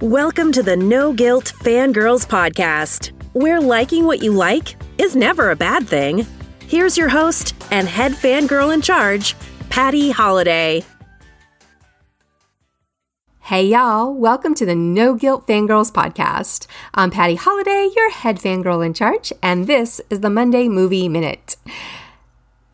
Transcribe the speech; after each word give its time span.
Welcome 0.00 0.50
to 0.52 0.62
the 0.62 0.78
No 0.78 1.12
Guilt 1.12 1.52
Fangirls 1.58 2.26
Podcast, 2.26 3.12
where 3.34 3.60
liking 3.60 4.06
what 4.06 4.22
you 4.22 4.32
like 4.32 4.74
is 4.96 5.14
never 5.14 5.50
a 5.50 5.56
bad 5.56 5.86
thing. 5.86 6.26
Here's 6.66 6.96
your 6.96 7.10
host 7.10 7.54
and 7.70 7.86
head 7.86 8.12
fangirl 8.12 8.72
in 8.72 8.80
charge, 8.80 9.36
Patty 9.68 10.10
Holiday. 10.10 10.86
Hey, 13.40 13.66
y'all. 13.66 14.14
Welcome 14.14 14.54
to 14.54 14.64
the 14.64 14.74
No 14.74 15.12
Guilt 15.12 15.46
Fangirls 15.46 15.92
podcast. 15.92 16.66
I'm 16.94 17.10
Patty 17.10 17.34
Holiday, 17.34 17.90
your 17.94 18.10
head 18.10 18.38
fangirl 18.38 18.84
in 18.84 18.94
charge, 18.94 19.34
and 19.42 19.66
this 19.66 20.00
is 20.08 20.20
the 20.20 20.30
Monday 20.30 20.66
Movie 20.66 21.10
Minute. 21.10 21.56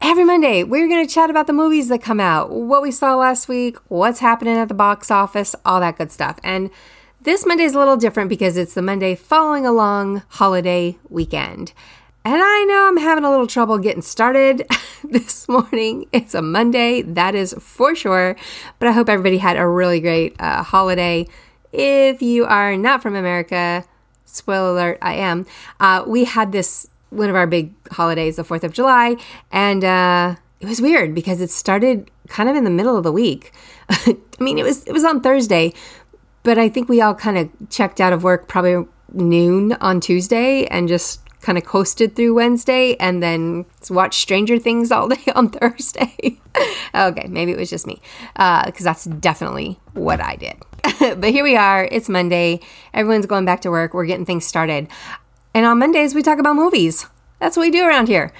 Every 0.01 0.23
Monday, 0.23 0.63
we're 0.63 0.87
going 0.87 1.05
to 1.05 1.13
chat 1.13 1.31
about 1.31 1.49
the 1.49 1.53
movies 1.53 1.89
that 1.89 2.03
come 2.03 2.21
out, 2.21 2.53
what 2.53 2.83
we 2.83 2.93
saw 2.93 3.17
last 3.17 3.49
week, 3.49 3.79
what's 3.89 4.21
happening 4.21 4.57
at 4.57 4.69
the 4.69 4.75
box 4.75 5.11
office, 5.11 5.57
all 5.65 5.81
that 5.81 5.99
good 5.99 6.13
stuff. 6.13 6.39
And 6.45 6.71
this 7.27 7.45
Monday 7.45 7.65
is 7.65 7.75
a 7.75 7.79
little 7.81 7.97
different 7.97 8.29
because 8.29 8.57
it's 8.57 8.75
the 8.75 8.83
Monday 8.83 9.17
following 9.17 9.67
a 9.67 9.73
long 9.73 10.23
holiday 10.29 10.97
weekend. 11.09 11.73
And 12.25 12.41
I 12.41 12.65
know 12.69 12.87
I'm 12.87 12.99
having 12.99 13.25
a 13.25 13.31
little 13.31 13.49
trouble 13.49 13.79
getting 13.79 14.01
started 14.01 14.65
this 15.05 15.49
morning. 15.49 16.07
It's 16.13 16.35
a 16.35 16.41
Monday, 16.41 17.03
that 17.03 17.35
is 17.35 17.53
for 17.59 17.97
sure. 17.97 18.37
But 18.79 18.89
I 18.89 18.93
hope 18.93 19.09
everybody 19.09 19.39
had 19.39 19.57
a 19.57 19.67
really 19.67 19.99
great 19.99 20.41
uh, 20.41 20.63
holiday. 20.63 21.27
If 21.73 22.23
you 22.23 22.45
are 22.45 22.77
not 22.77 23.03
from 23.03 23.17
America, 23.17 23.85
spoiler 24.25 24.71
alert, 24.71 24.99
I 25.03 25.15
am. 25.15 25.47
Uh, 25.81 26.05
we 26.07 26.27
had 26.27 26.53
this 26.53 26.89
one 27.11 27.29
of 27.29 27.35
our 27.35 27.49
big 27.49 27.73
holidays, 27.91 28.37
the 28.37 28.45
4th 28.45 28.63
of 28.63 28.73
July, 28.73 29.17
and 29.51 29.83
uh, 29.83 30.37
it 30.61 30.67
was 30.67 30.81
weird 30.81 31.13
because 31.13 31.41
it 31.41 31.51
started 31.51 32.09
kind 32.29 32.49
of 32.49 32.55
in 32.55 32.63
the 32.63 32.71
middle 32.71 32.97
of 32.97 33.03
the 33.03 33.13
week. 33.13 33.53
I 33.91 34.17
mean, 34.39 34.59
it 34.59 34.65
was 34.65 34.85
it 34.85 34.93
was 34.93 35.05
on 35.05 35.21
Thursday, 35.21 35.73
but 36.47 36.59
I 36.59 36.69
think 36.69 36.89
we 36.89 37.01
all 37.01 37.17
kind 37.17 37.37
of 37.37 37.51
checked 37.71 38.01
out 38.01 38.13
of 38.13 38.23
work 38.23 38.47
probably 38.47 38.87
noon 39.13 39.73
on 39.81 39.99
Tuesday 39.99 40.65
and 40.67 40.87
just 40.87 41.21
kind 41.41 41.59
of 41.59 41.65
coasted 41.65 42.15
through 42.15 42.35
Wednesday 42.35 42.95
and 43.01 43.21
then 43.21 43.65
watched 43.91 44.21
Stranger 44.21 44.57
Things 44.57 44.93
all 44.93 45.09
day 45.17 45.33
on 45.35 45.51
Thursday. 45.51 46.39
okay, 46.95 47.27
maybe 47.29 47.51
it 47.51 47.59
was 47.59 47.69
just 47.69 47.85
me, 47.85 48.01
because 48.35 48.83
uh, 48.83 48.85
that's 48.85 49.07
definitely 49.07 49.81
what 49.95 50.21
I 50.21 50.37
did. 50.37 50.55
but 51.21 51.31
here 51.31 51.43
we 51.43 51.57
are. 51.57 51.89
It's 51.91 52.09
Monday. 52.09 52.61
Everyone's 52.95 53.27
going 53.27 53.45
back 53.45 53.63
to 53.63 53.71
work. 53.73 53.93
We're 53.93 54.07
getting 54.07 54.25
things 54.25 54.47
started. 54.47 54.87
And 55.53 55.67
on 55.67 55.81
Mondays, 55.81 56.15
we 56.15 56.23
talk 56.23 56.39
about 56.39 56.55
movies. 56.55 57.07
That's 57.41 57.57
what 57.57 57.65
we 57.65 57.73
do 57.73 57.85
around 57.85 58.07
here 58.07 58.33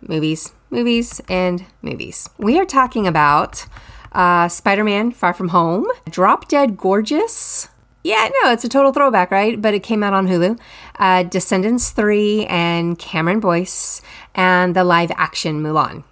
movies, 0.00 0.54
movies, 0.70 1.20
and 1.28 1.66
movies. 1.82 2.26
We 2.38 2.58
are 2.58 2.64
talking 2.64 3.06
about 3.06 3.66
uh, 4.14 4.48
Spider 4.48 4.84
Man 4.84 5.12
Far 5.12 5.34
From 5.34 5.48
Home, 5.48 5.86
Drop 6.10 6.48
Dead 6.48 6.76
Gorgeous, 6.76 7.68
yeah, 8.04 8.28
no, 8.42 8.52
it's 8.52 8.64
a 8.64 8.68
total 8.68 8.92
throwback, 8.92 9.30
right? 9.30 9.60
But 9.60 9.72
it 9.72 9.82
came 9.82 10.02
out 10.02 10.12
on 10.12 10.28
Hulu. 10.28 10.58
Uh, 10.98 11.22
Descendants 11.22 11.90
3 11.90 12.44
and 12.46 12.98
Cameron 12.98 13.40
Boyce 13.40 14.02
and 14.34 14.76
the 14.76 14.84
live 14.84 15.10
action 15.16 15.62
Mulan. 15.62 16.04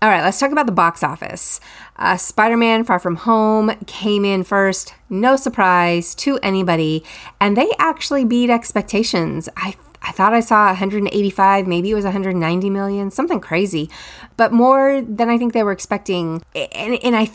All 0.00 0.08
right, 0.08 0.22
let's 0.22 0.38
talk 0.38 0.52
about 0.52 0.66
the 0.66 0.72
box 0.72 1.02
office. 1.02 1.60
Uh, 1.96 2.16
Spider 2.16 2.56
Man 2.56 2.82
Far 2.82 2.98
From 2.98 3.16
Home 3.16 3.72
came 3.86 4.24
in 4.24 4.42
first, 4.42 4.94
no 5.10 5.36
surprise 5.36 6.14
to 6.16 6.38
anybody, 6.42 7.04
and 7.40 7.56
they 7.56 7.70
actually 7.78 8.24
beat 8.24 8.50
expectations. 8.50 9.48
I 9.56 9.76
I 10.06 10.12
thought 10.12 10.34
I 10.34 10.40
saw 10.40 10.66
185, 10.66 11.66
maybe 11.66 11.90
it 11.90 11.94
was 11.94 12.04
190 12.04 12.68
million, 12.68 13.10
something 13.10 13.40
crazy, 13.40 13.88
but 14.36 14.52
more 14.52 15.00
than 15.00 15.30
I 15.30 15.38
think 15.38 15.54
they 15.54 15.62
were 15.62 15.72
expecting. 15.72 16.42
And, 16.54 17.02
and 17.02 17.16
I 17.16 17.30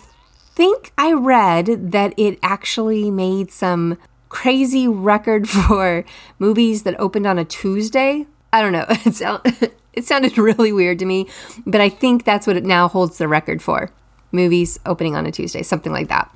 think 0.56 0.92
I 0.98 1.14
read 1.14 1.92
that 1.92 2.14
it 2.18 2.40
actually 2.44 3.10
made 3.12 3.52
some 3.52 3.98
crazy 4.30 4.88
record 4.88 5.50
for 5.50 6.06
movies 6.38 6.84
that 6.84 7.00
opened 7.00 7.28
on 7.28 7.40
a 7.40 7.46
Tuesday. 7.46 8.26
I 8.54 8.62
don't 8.62 8.72
know. 8.72 8.86
It, 9.06 9.16
sound, 9.16 9.42
it 9.94 10.06
sounded 10.06 10.38
really 10.38 10.72
weird 10.72 11.00
to 11.00 11.06
me, 11.06 11.28
but 11.66 11.82
I 11.82 11.90
think 11.90 12.24
that's 12.24 12.48
what 12.48 12.58
it 12.58 12.66
now 12.66 12.88
holds 12.88 13.18
the 13.18 13.28
record 13.28 13.62
for. 13.62 13.92
Movies 14.32 14.80
opening 14.86 15.16
on 15.16 15.26
a 15.26 15.32
Tuesday, 15.32 15.64
something 15.64 15.92
like 15.92 16.08
that. 16.10 16.32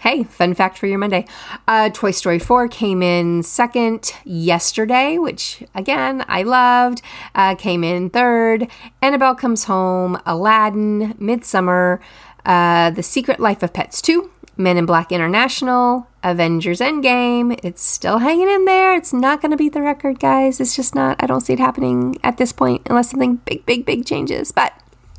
Hey, 0.00 0.24
fun 0.24 0.54
fact 0.54 0.78
for 0.78 0.86
your 0.86 0.98
Monday. 0.98 1.26
Uh, 1.68 1.90
Toy 1.92 2.10
Story 2.10 2.38
4 2.38 2.68
came 2.68 3.02
in 3.02 3.42
second 3.42 4.14
yesterday, 4.24 5.18
which 5.18 5.62
again, 5.74 6.24
I 6.26 6.42
loved. 6.42 7.02
Uh, 7.34 7.54
came 7.54 7.84
in 7.84 8.08
third. 8.08 8.66
Annabelle 9.02 9.34
Comes 9.34 9.64
Home, 9.64 10.18
Aladdin, 10.24 11.14
Midsummer, 11.18 12.00
uh, 12.44 12.90
The 12.90 13.02
Secret 13.02 13.40
Life 13.40 13.62
of 13.62 13.72
Pets 13.72 14.02
2, 14.02 14.30
Men 14.56 14.76
in 14.76 14.86
Black 14.86 15.10
International, 15.10 16.06
Avengers 16.22 16.80
Endgame. 16.80 17.58
It's 17.62 17.82
still 17.82 18.18
hanging 18.18 18.48
in 18.48 18.64
there. 18.66 18.94
It's 18.94 19.12
not 19.12 19.40
going 19.40 19.50
to 19.50 19.56
beat 19.56 19.72
the 19.72 19.82
record, 19.82 20.20
guys. 20.20 20.60
It's 20.60 20.76
just 20.76 20.94
not. 20.94 21.22
I 21.22 21.26
don't 21.26 21.40
see 21.40 21.54
it 21.54 21.58
happening 21.58 22.16
at 22.22 22.36
this 22.36 22.52
point 22.52 22.82
unless 22.90 23.10
something 23.10 23.36
big, 23.36 23.64
big, 23.64 23.86
big 23.86 24.04
changes. 24.04 24.52
But 24.52 24.74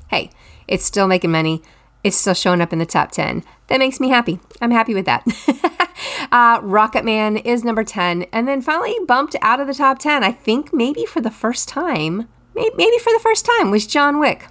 hey, 0.10 0.30
it's 0.68 0.86
still 0.86 1.08
making 1.08 1.32
money. 1.32 1.62
It's 2.04 2.18
still 2.18 2.34
showing 2.34 2.62
up 2.62 2.74
in 2.74 2.80
the 2.80 2.86
top 2.86 3.12
10. 3.12 3.44
That 3.68 3.80
makes 3.80 4.00
me 4.00 4.10
happy. 4.10 4.40
I'm 4.62 4.72
happy 4.72 4.94
with 4.94 5.06
that. 5.06 5.24
uh, 6.32 6.60
Rocketman 6.62 7.44
is 7.46 7.64
number 7.64 7.84
10 7.84 8.24
and 8.34 8.48
then 8.48 8.62
finally 8.62 8.96
bumped 9.08 9.36
out 9.42 9.60
of 9.60 9.68
the 9.68 9.74
top 9.74 10.00
10. 10.00 10.24
I 10.24 10.32
think 10.32 10.74
maybe 10.74 11.06
for 11.06 11.22
the 11.22 11.32
first 11.32 11.68
time, 11.68 12.28
maybe 12.56 12.98
for 13.00 13.14
the 13.14 13.20
first 13.22 13.46
time, 13.46 13.72
was 13.72 13.86
John 13.86 14.20
Wick. 14.20 14.48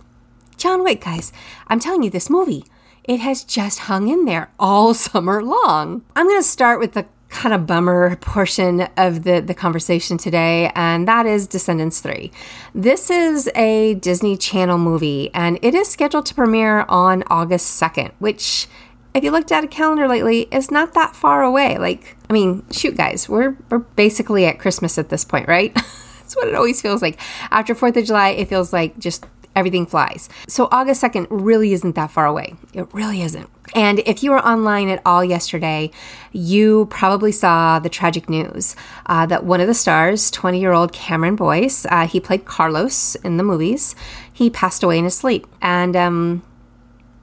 John 0.60 0.84
Wick, 0.84 1.02
guys, 1.02 1.32
I'm 1.68 1.80
telling 1.80 2.02
you, 2.02 2.10
this 2.10 2.28
movie, 2.28 2.66
it 3.04 3.18
has 3.20 3.44
just 3.44 3.78
hung 3.78 4.08
in 4.08 4.26
there 4.26 4.50
all 4.58 4.92
summer 4.94 5.42
long. 5.42 6.02
I'm 6.14 6.26
going 6.26 6.38
to 6.38 6.46
start 6.46 6.78
with 6.78 6.92
the 6.92 7.06
kind 7.30 7.54
of 7.54 7.66
bummer 7.66 8.16
portion 8.16 8.82
of 8.98 9.22
the, 9.22 9.40
the 9.40 9.54
conversation 9.54 10.18
today, 10.18 10.70
and 10.74 11.08
that 11.08 11.24
is 11.24 11.46
Descendants 11.46 12.00
3. 12.00 12.30
This 12.74 13.08
is 13.08 13.48
a 13.54 13.94
Disney 13.94 14.36
Channel 14.36 14.76
movie, 14.76 15.30
and 15.32 15.58
it 15.62 15.74
is 15.74 15.88
scheduled 15.88 16.26
to 16.26 16.34
premiere 16.34 16.84
on 16.90 17.24
August 17.28 17.80
2nd, 17.80 18.10
which, 18.18 18.66
if 19.14 19.24
you 19.24 19.30
looked 19.30 19.50
at 19.50 19.64
a 19.64 19.68
calendar 19.68 20.06
lately, 20.06 20.42
is 20.50 20.70
not 20.70 20.92
that 20.92 21.16
far 21.16 21.42
away. 21.42 21.78
Like, 21.78 22.18
I 22.28 22.34
mean, 22.34 22.64
shoot, 22.70 22.98
guys, 22.98 23.30
we're, 23.30 23.56
we're 23.70 23.78
basically 23.78 24.44
at 24.44 24.58
Christmas 24.58 24.98
at 24.98 25.08
this 25.08 25.24
point, 25.24 25.48
right? 25.48 25.72
That's 25.74 26.36
what 26.36 26.48
it 26.48 26.54
always 26.54 26.82
feels 26.82 27.00
like. 27.00 27.18
After 27.50 27.74
4th 27.74 27.96
of 27.96 28.04
July, 28.04 28.28
it 28.28 28.48
feels 28.48 28.74
like 28.74 28.98
just 28.98 29.24
everything 29.56 29.86
flies. 29.86 30.28
So 30.48 30.68
August 30.70 31.02
2nd 31.02 31.26
really 31.30 31.72
isn't 31.72 31.94
that 31.94 32.10
far 32.10 32.26
away. 32.26 32.54
It 32.72 32.92
really 32.92 33.22
isn't. 33.22 33.48
And 33.74 34.00
if 34.00 34.22
you 34.22 34.32
were 34.32 34.44
online 34.44 34.88
at 34.88 35.00
all 35.06 35.24
yesterday, 35.24 35.90
you 36.32 36.86
probably 36.86 37.32
saw 37.32 37.78
the 37.78 37.88
tragic 37.88 38.28
news 38.28 38.74
uh, 39.06 39.26
that 39.26 39.44
one 39.44 39.60
of 39.60 39.66
the 39.66 39.74
stars, 39.74 40.30
20 40.30 40.60
year 40.60 40.72
old 40.72 40.92
Cameron 40.92 41.36
Boyce, 41.36 41.86
uh, 41.86 42.06
he 42.06 42.20
played 42.20 42.44
Carlos 42.44 43.14
in 43.16 43.36
the 43.36 43.44
movies, 43.44 43.94
he 44.32 44.50
passed 44.50 44.82
away 44.82 44.98
in 44.98 45.04
his 45.04 45.16
sleep. 45.16 45.46
And, 45.62 45.94
um, 45.94 46.42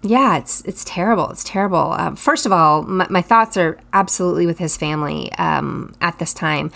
yeah, 0.04 0.38
it's 0.38 0.62
it's 0.62 0.84
terrible. 0.84 1.30
It's 1.32 1.44
terrible. 1.44 1.94
Um, 1.94 2.16
first 2.16 2.46
of 2.46 2.52
all, 2.52 2.84
my, 2.84 3.08
my, 3.10 3.22
thoughts 3.22 3.58
are 3.58 3.80
absolutely 3.94 4.46
with 4.46 4.60
his 4.60 4.78
family 4.78 5.32
um, 5.34 5.94
at 6.02 6.20
this 6.20 6.34
time. 6.34 6.72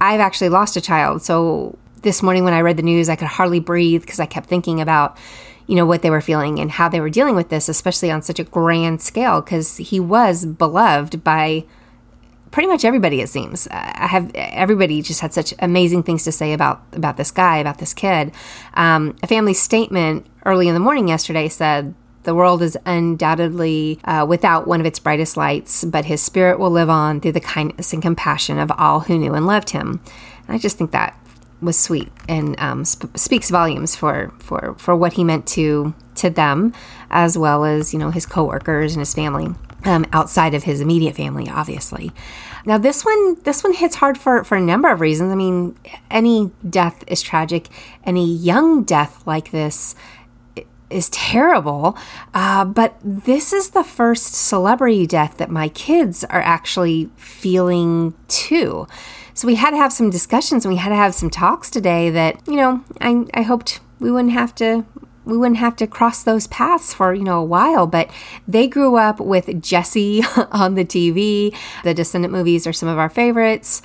I've 0.00 0.20
actually 0.20 0.48
lost 0.48 0.76
a 0.76 0.80
child, 0.80 1.22
so 1.22 1.76
this 2.02 2.22
morning 2.22 2.44
when 2.44 2.54
I 2.54 2.60
read 2.60 2.76
the 2.76 2.82
news, 2.82 3.08
I 3.08 3.16
could 3.16 3.28
hardly 3.28 3.60
breathe 3.60 4.02
because 4.02 4.20
I 4.20 4.26
kept 4.26 4.48
thinking 4.48 4.80
about, 4.80 5.16
you 5.66 5.76
know, 5.76 5.86
what 5.86 6.02
they 6.02 6.10
were 6.10 6.20
feeling 6.20 6.58
and 6.58 6.70
how 6.70 6.88
they 6.88 7.00
were 7.00 7.10
dealing 7.10 7.34
with 7.34 7.48
this, 7.48 7.68
especially 7.68 8.10
on 8.10 8.22
such 8.22 8.38
a 8.38 8.44
grand 8.44 9.02
scale, 9.02 9.40
because 9.40 9.76
he 9.76 10.00
was 10.00 10.44
beloved 10.46 11.22
by 11.24 11.64
pretty 12.50 12.66
much 12.66 12.82
everybody 12.82 13.20
it 13.20 13.28
seems 13.28 13.68
i 13.70 14.06
have 14.06 14.30
everybody 14.34 15.02
just 15.02 15.20
had 15.20 15.34
such 15.34 15.52
amazing 15.58 16.02
things 16.02 16.24
to 16.24 16.32
say 16.32 16.54
about 16.54 16.82
about 16.92 17.18
this 17.18 17.30
guy 17.30 17.58
about 17.58 17.76
this 17.76 17.92
kid 17.92 18.32
um, 18.72 19.14
a 19.22 19.26
family 19.26 19.52
statement 19.52 20.26
early 20.46 20.66
in 20.66 20.72
the 20.72 20.80
morning 20.80 21.08
yesterday 21.08 21.46
said 21.46 21.94
the 22.28 22.34
world 22.34 22.62
is 22.62 22.76
undoubtedly 22.84 24.00
uh, 24.04 24.24
without 24.28 24.66
one 24.66 24.80
of 24.80 24.86
its 24.86 24.98
brightest 24.98 25.38
lights, 25.38 25.82
but 25.82 26.04
his 26.04 26.20
spirit 26.20 26.58
will 26.58 26.70
live 26.70 26.90
on 26.90 27.22
through 27.22 27.32
the 27.32 27.40
kindness 27.40 27.94
and 27.94 28.02
compassion 28.02 28.58
of 28.58 28.70
all 28.76 29.00
who 29.00 29.18
knew 29.18 29.32
and 29.32 29.46
loved 29.46 29.70
him. 29.70 30.00
And 30.46 30.54
I 30.54 30.58
just 30.58 30.76
think 30.76 30.90
that 30.90 31.18
was 31.60 31.78
sweet 31.78 32.10
and 32.28 32.58
um, 32.60 32.84
sp- 32.86 33.16
speaks 33.16 33.50
volumes 33.50 33.96
for, 33.96 34.32
for, 34.38 34.74
for 34.78 34.94
what 34.94 35.14
he 35.14 35.24
meant 35.24 35.46
to 35.48 35.94
to 36.18 36.30
them, 36.30 36.72
as 37.10 37.38
well 37.38 37.64
as 37.64 37.92
you 37.92 37.98
know 37.98 38.10
his 38.10 38.26
coworkers 38.26 38.94
and 38.94 39.00
his 39.00 39.14
family. 39.14 39.48
Um, 39.84 40.06
outside 40.12 40.54
of 40.54 40.64
his 40.64 40.80
immediate 40.80 41.14
family, 41.14 41.48
obviously. 41.48 42.10
Now, 42.66 42.78
this 42.78 43.04
one, 43.04 43.40
this 43.44 43.62
one 43.62 43.72
hits 43.72 43.94
hard 43.94 44.18
for 44.18 44.42
for 44.42 44.56
a 44.56 44.60
number 44.60 44.88
of 44.90 45.00
reasons. 45.00 45.30
I 45.30 45.36
mean, 45.36 45.78
any 46.10 46.50
death 46.68 47.04
is 47.06 47.22
tragic. 47.22 47.68
Any 48.02 48.26
young 48.26 48.82
death 48.82 49.24
like 49.24 49.52
this 49.52 49.94
is 50.90 51.08
terrible. 51.10 51.96
Uh, 52.34 52.64
but 52.64 52.96
this 53.02 53.52
is 53.52 53.70
the 53.70 53.84
first 53.84 54.34
celebrity 54.34 55.06
death 55.06 55.36
that 55.38 55.50
my 55.50 55.68
kids 55.68 56.24
are 56.24 56.40
actually 56.40 57.10
feeling 57.16 58.14
too. 58.28 58.86
So 59.34 59.46
we 59.46 59.54
had 59.54 59.70
to 59.70 59.76
have 59.76 59.92
some 59.92 60.10
discussions 60.10 60.64
and 60.64 60.74
we 60.74 60.80
had 60.80 60.88
to 60.88 60.96
have 60.96 61.14
some 61.14 61.30
talks 61.30 61.70
today 61.70 62.10
that, 62.10 62.40
you 62.46 62.56
know, 62.56 62.82
I, 63.00 63.24
I 63.34 63.42
hoped 63.42 63.80
we 64.00 64.10
wouldn't 64.10 64.32
have 64.32 64.54
to 64.56 64.84
we 65.24 65.36
wouldn't 65.36 65.58
have 65.58 65.76
to 65.76 65.86
cross 65.86 66.22
those 66.22 66.46
paths 66.46 66.94
for 66.94 67.12
you 67.12 67.22
know 67.22 67.38
a 67.38 67.44
while. 67.44 67.86
But 67.86 68.10
they 68.48 68.66
grew 68.66 68.96
up 68.96 69.20
with 69.20 69.62
Jessie 69.62 70.22
on 70.50 70.74
the 70.74 70.86
TV. 70.86 71.54
The 71.84 71.92
Descendant 71.92 72.32
movies 72.32 72.66
are 72.66 72.72
some 72.72 72.88
of 72.88 72.98
our 72.98 73.10
favorites 73.10 73.82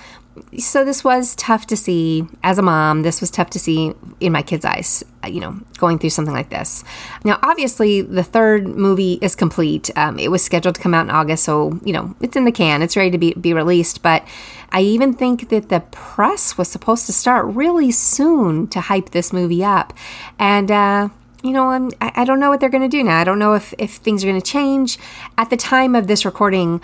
so 0.58 0.84
this 0.84 1.04
was 1.04 1.36
tough 1.36 1.68
to 1.68 1.78
see 1.78 2.28
as 2.44 2.58
a 2.58 2.62
mom. 2.62 3.04
This 3.04 3.22
was 3.22 3.30
tough 3.30 3.50
to 3.52 3.60
see 3.60 3.94
in 4.20 4.32
my 4.32 4.42
kids' 4.42 4.66
eyes, 4.66 5.04
you 5.28 5.40
know, 5.40 5.60
going 5.78 6.00
through 6.00 6.10
something 6.10 6.34
like 6.34 6.50
this. 6.50 6.84
Now, 7.24 7.40
obviously, 7.44 8.02
the 8.02 8.24
third 8.24 8.68
movie 8.68 9.20
is 9.22 9.36
complete. 9.36 9.90
Um, 9.96 10.18
it 10.18 10.30
was 10.30 10.44
scheduled 10.44 10.76
to 10.76 10.82
come 10.82 10.94
out 10.94 11.06
in 11.06 11.12
August, 11.12 11.44
so 11.44 11.80
you 11.84 11.94
know 11.94 12.16
it's 12.22 12.36
in 12.36 12.46
the 12.46 12.52
can. 12.52 12.82
It's 12.82 12.98
ready 12.98 13.12
to 13.12 13.18
be 13.18 13.34
be 13.34 13.54
released. 13.54 14.02
But 14.02 14.28
I 14.72 14.82
even 14.82 15.14
think 15.14 15.50
that 15.50 15.70
the 15.70 15.82
press 15.92 16.58
was 16.58 16.68
supposed 16.68 17.06
to 17.06 17.14
start 17.14 17.46
really 17.48 17.92
soon 17.92 18.68
to 18.68 18.82
hype 18.82 19.12
this 19.12 19.34
movie 19.34 19.64
up, 19.64 19.94
and. 20.40 20.72
Uh, 20.72 21.10
you 21.46 21.52
know, 21.52 21.72
I'm, 21.72 21.92
I 22.00 22.24
don't 22.24 22.40
know 22.40 22.50
what 22.50 22.62
they're 22.62 22.70
going 22.70 22.90
to 22.90 22.98
do 22.98 23.04
now. 23.04 23.20
I 23.20 23.26
don't 23.26 23.38
know 23.38 23.54
if, 23.54 23.74
if 23.78 23.96
things 23.96 24.24
are 24.24 24.28
going 24.28 24.40
to 24.40 24.52
change. 24.52 24.98
At 25.38 25.50
the 25.50 25.58
time 25.58 25.94
of 25.94 26.08
this 26.08 26.24
recording, 26.24 26.80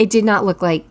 it 0.00 0.10
did 0.10 0.24
not 0.24 0.44
look 0.44 0.60
like 0.60 0.84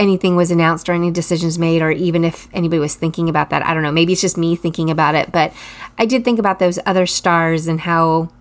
anything 0.00 0.34
was 0.34 0.50
announced 0.50 0.88
or 0.88 0.94
any 0.94 1.10
decisions 1.10 1.58
made, 1.58 1.82
or 1.82 1.90
even 1.90 2.24
if 2.24 2.48
anybody 2.52 2.80
was 2.80 2.94
thinking 2.94 3.28
about 3.28 3.50
that. 3.50 3.64
I 3.64 3.74
don't 3.74 3.82
know. 3.82 3.92
Maybe 3.92 4.14
it's 4.14 4.22
just 4.22 4.38
me 4.38 4.56
thinking 4.56 4.90
about 4.90 5.14
it, 5.14 5.30
but 5.30 5.52
I 5.98 6.06
did 6.06 6.24
think 6.24 6.38
about 6.38 6.58
those 6.58 6.78
other 6.86 7.06
stars 7.06 7.68
and 7.68 7.80
how 7.80 8.32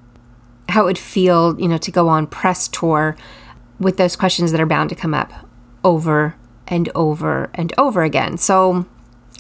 how 0.70 0.84
it 0.84 0.86
would 0.86 0.98
feel, 0.98 1.60
you 1.60 1.68
know, 1.68 1.78
to 1.80 1.92
go 1.92 2.08
on 2.08 2.28
press 2.28 2.68
tour 2.68 3.18
with 3.80 3.98
those 3.98 4.16
questions 4.16 4.52
that 4.52 4.62
are 4.62 4.66
bound 4.66 4.90
to 4.90 4.96
come 4.96 5.14
up 5.14 5.34
over 5.84 6.36
and 6.68 6.90
over 6.96 7.50
and 7.56 7.74
over 7.78 8.04
again. 8.04 8.38
So 8.38 8.86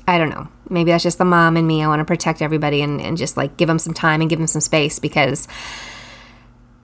I 0.07 0.17
don't 0.17 0.29
know. 0.29 0.49
Maybe 0.69 0.91
that's 0.91 1.03
just 1.03 1.19
the 1.19 1.25
mom 1.25 1.55
and 1.55 1.67
me. 1.67 1.83
I 1.83 1.87
want 1.87 1.99
to 1.99 2.05
protect 2.05 2.41
everybody 2.41 2.81
and, 2.81 2.99
and 2.99 3.15
just 3.15 3.37
like 3.37 3.57
give 3.57 3.67
them 3.67 3.79
some 3.79 3.93
time 3.93 4.21
and 4.21 4.29
give 4.29 4.39
them 4.39 4.47
some 4.47 4.61
space 4.61 4.99
because, 4.99 5.47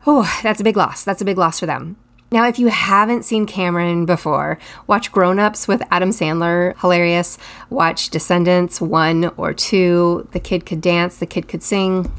oh, 0.05 0.31
that's 0.43 0.61
a 0.61 0.63
big 0.63 0.77
loss. 0.77 1.03
That's 1.03 1.21
a 1.21 1.25
big 1.25 1.37
loss 1.37 1.59
for 1.59 1.65
them. 1.65 1.97
Now, 2.31 2.47
if 2.47 2.59
you 2.59 2.67
haven't 2.67 3.23
seen 3.23 3.45
Cameron 3.45 4.05
before, 4.05 4.57
watch 4.87 5.11
Grown 5.11 5.39
Ups 5.39 5.67
with 5.67 5.83
Adam 5.91 6.09
Sandler, 6.09 6.77
hilarious. 6.79 7.37
Watch 7.69 8.09
Descendants 8.09 8.81
1 8.81 9.31
or 9.37 9.53
2. 9.53 10.29
The 10.31 10.39
kid 10.39 10.65
could 10.65 10.81
dance, 10.81 11.17
the 11.17 11.27
kid 11.27 11.47
could 11.47 11.63
sing. 11.63 12.11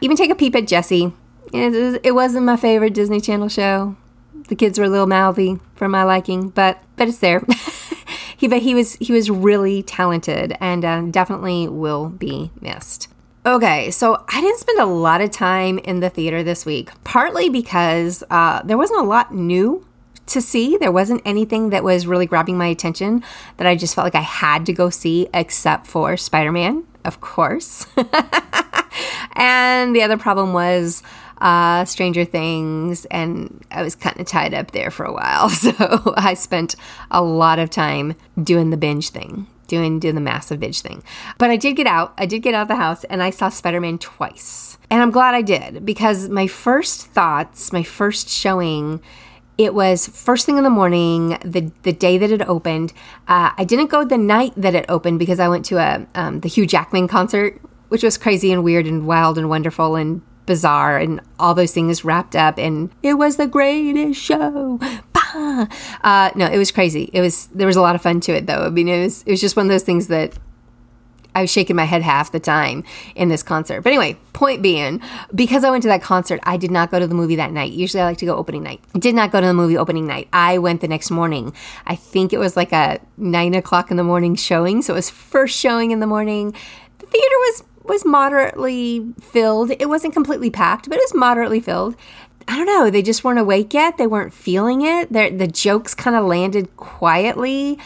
Even 0.00 0.16
take 0.16 0.30
a 0.30 0.34
peep 0.34 0.54
at 0.54 0.66
Jessie. 0.66 1.12
It 1.52 2.14
wasn't 2.14 2.46
my 2.46 2.56
favorite 2.56 2.94
Disney 2.94 3.20
Channel 3.20 3.48
show. 3.48 3.96
The 4.48 4.56
kids 4.56 4.78
were 4.78 4.86
a 4.86 4.88
little 4.88 5.06
mouthy 5.06 5.58
for 5.74 5.88
my 5.88 6.02
liking, 6.02 6.48
but 6.48 6.82
but 6.96 7.08
it's 7.08 7.18
there. 7.18 7.42
he 8.36 8.48
but 8.48 8.62
he 8.62 8.74
was 8.74 8.94
he 8.94 9.12
was 9.12 9.30
really 9.30 9.82
talented 9.82 10.56
and 10.60 10.84
uh, 10.84 11.02
definitely 11.02 11.68
will 11.68 12.08
be 12.08 12.50
missed. 12.60 13.08
Okay, 13.44 13.90
so 13.90 14.24
I 14.28 14.40
didn't 14.40 14.60
spend 14.60 14.78
a 14.78 14.86
lot 14.86 15.20
of 15.20 15.32
time 15.32 15.78
in 15.78 15.98
the 15.98 16.08
theater 16.08 16.44
this 16.44 16.64
week, 16.64 16.90
partly 17.02 17.48
because 17.48 18.22
uh, 18.30 18.62
there 18.62 18.78
wasn't 18.78 19.00
a 19.00 19.04
lot 19.04 19.34
new 19.34 19.84
to 20.26 20.40
see. 20.40 20.76
There 20.76 20.92
wasn't 20.92 21.22
anything 21.24 21.70
that 21.70 21.82
was 21.82 22.06
really 22.06 22.26
grabbing 22.26 22.56
my 22.56 22.68
attention 22.68 23.24
that 23.56 23.66
I 23.66 23.74
just 23.74 23.96
felt 23.96 24.04
like 24.04 24.14
I 24.14 24.20
had 24.20 24.64
to 24.66 24.72
go 24.72 24.90
see, 24.90 25.28
except 25.34 25.88
for 25.88 26.16
Spider 26.16 26.52
Man, 26.52 26.84
of 27.04 27.20
course. 27.20 27.84
and 29.32 29.96
the 29.96 30.02
other 30.02 30.18
problem 30.18 30.52
was 30.52 31.02
uh, 31.38 31.84
Stranger 31.84 32.24
Things, 32.24 33.06
and 33.06 33.64
I 33.72 33.82
was 33.82 33.96
kind 33.96 34.20
of 34.20 34.26
tied 34.26 34.54
up 34.54 34.70
there 34.70 34.92
for 34.92 35.04
a 35.04 35.12
while. 35.12 35.50
So 35.62 36.14
I 36.16 36.34
spent 36.34 36.76
a 37.10 37.20
lot 37.20 37.58
of 37.58 37.70
time 37.70 38.14
doing 38.40 38.70
the 38.70 38.76
binge 38.76 39.10
thing 39.10 39.48
doing 39.66 39.98
doing 39.98 40.14
the 40.14 40.20
massive 40.20 40.60
bitch 40.60 40.80
thing. 40.80 41.02
But 41.38 41.50
I 41.50 41.56
did 41.56 41.76
get 41.76 41.86
out. 41.86 42.14
I 42.18 42.26
did 42.26 42.40
get 42.40 42.54
out 42.54 42.62
of 42.62 42.68
the 42.68 42.76
house 42.76 43.04
and 43.04 43.22
I 43.22 43.30
saw 43.30 43.48
Spider-Man 43.48 43.98
twice. 43.98 44.78
And 44.90 45.02
I'm 45.02 45.10
glad 45.10 45.34
I 45.34 45.42
did 45.42 45.84
because 45.84 46.28
my 46.28 46.46
first 46.46 47.06
thoughts, 47.06 47.72
my 47.72 47.82
first 47.82 48.28
showing 48.28 49.00
it 49.58 49.74
was 49.74 50.08
first 50.08 50.46
thing 50.46 50.56
in 50.56 50.64
the 50.64 50.70
morning, 50.70 51.38
the 51.44 51.70
the 51.82 51.92
day 51.92 52.18
that 52.18 52.30
it 52.30 52.42
opened. 52.42 52.92
Uh, 53.28 53.52
I 53.56 53.64
didn't 53.64 53.90
go 53.90 54.04
the 54.04 54.18
night 54.18 54.52
that 54.56 54.74
it 54.74 54.86
opened 54.88 55.18
because 55.18 55.40
I 55.40 55.48
went 55.48 55.64
to 55.66 55.76
a 55.76 56.06
um, 56.14 56.40
the 56.40 56.48
Hugh 56.48 56.66
Jackman 56.66 57.08
concert, 57.08 57.60
which 57.88 58.02
was 58.02 58.18
crazy 58.18 58.52
and 58.52 58.64
weird 58.64 58.86
and 58.86 59.06
wild 59.06 59.38
and 59.38 59.48
wonderful 59.48 59.94
and 59.96 60.22
bizarre 60.46 60.98
and 60.98 61.20
all 61.38 61.54
those 61.54 61.72
things 61.72 62.04
wrapped 62.04 62.34
up. 62.34 62.58
And 62.58 62.90
it 63.02 63.14
was 63.14 63.36
the 63.36 63.46
greatest 63.46 64.20
show. 64.20 64.80
Uh, 66.04 66.30
no, 66.34 66.46
it 66.46 66.58
was 66.58 66.72
crazy. 66.72 67.10
It 67.12 67.20
was 67.20 67.46
there 67.48 67.66
was 67.66 67.76
a 67.76 67.80
lot 67.80 67.94
of 67.94 68.02
fun 68.02 68.20
to 68.20 68.32
it 68.32 68.46
though. 68.46 68.66
I 68.66 68.70
mean, 68.70 68.88
it 68.88 69.02
was 69.02 69.22
it 69.22 69.30
was 69.30 69.40
just 69.40 69.56
one 69.56 69.66
of 69.66 69.70
those 69.70 69.84
things 69.84 70.08
that 70.08 70.36
I 71.34 71.40
was 71.40 71.50
shaking 71.50 71.76
my 71.76 71.84
head 71.84 72.02
half 72.02 72.32
the 72.32 72.40
time 72.40 72.84
in 73.14 73.28
this 73.28 73.42
concert. 73.42 73.82
But 73.82 73.90
anyway, 73.90 74.18
point 74.32 74.62
being, 74.62 75.00
because 75.34 75.64
I 75.64 75.70
went 75.70 75.82
to 75.82 75.88
that 75.88 76.02
concert, 76.02 76.40
I 76.42 76.56
did 76.56 76.70
not 76.70 76.90
go 76.90 76.98
to 76.98 77.06
the 77.06 77.14
movie 77.14 77.36
that 77.36 77.52
night. 77.52 77.72
Usually 77.72 78.02
I 78.02 78.04
like 78.04 78.18
to 78.18 78.26
go 78.26 78.36
opening 78.36 78.62
night. 78.62 78.80
did 78.98 79.14
not 79.14 79.32
go 79.32 79.40
to 79.40 79.46
the 79.46 79.54
movie 79.54 79.76
opening 79.76 80.06
night. 80.06 80.28
I 80.32 80.58
went 80.58 80.80
the 80.80 80.88
next 80.88 81.10
morning. 81.10 81.54
I 81.86 81.96
think 81.96 82.32
it 82.32 82.38
was 82.38 82.56
like 82.56 82.72
a 82.72 83.00
nine 83.16 83.54
o'clock 83.54 83.90
in 83.90 83.96
the 83.96 84.04
morning 84.04 84.34
showing. 84.34 84.82
So 84.82 84.92
it 84.94 84.96
was 84.96 85.10
first 85.10 85.58
showing 85.58 85.90
in 85.90 86.00
the 86.00 86.06
morning. 86.06 86.54
The 86.98 87.06
theater 87.06 87.36
was 87.36 87.64
was 87.84 88.04
moderately 88.04 89.12
filled. 89.20 89.72
It 89.72 89.88
wasn't 89.88 90.14
completely 90.14 90.50
packed, 90.50 90.88
but 90.88 90.98
it 90.98 91.02
was 91.02 91.14
moderately 91.14 91.60
filled. 91.60 91.96
I 92.48 92.56
don't 92.56 92.66
know, 92.66 92.90
they 92.90 93.02
just 93.02 93.24
weren't 93.24 93.38
awake 93.38 93.74
yet. 93.74 93.96
They 93.96 94.06
weren't 94.06 94.34
feeling 94.34 94.82
it. 94.82 95.12
They're, 95.12 95.30
the 95.30 95.46
jokes 95.46 95.94
kind 95.94 96.16
of 96.16 96.24
landed 96.24 96.76
quietly. 96.76 97.78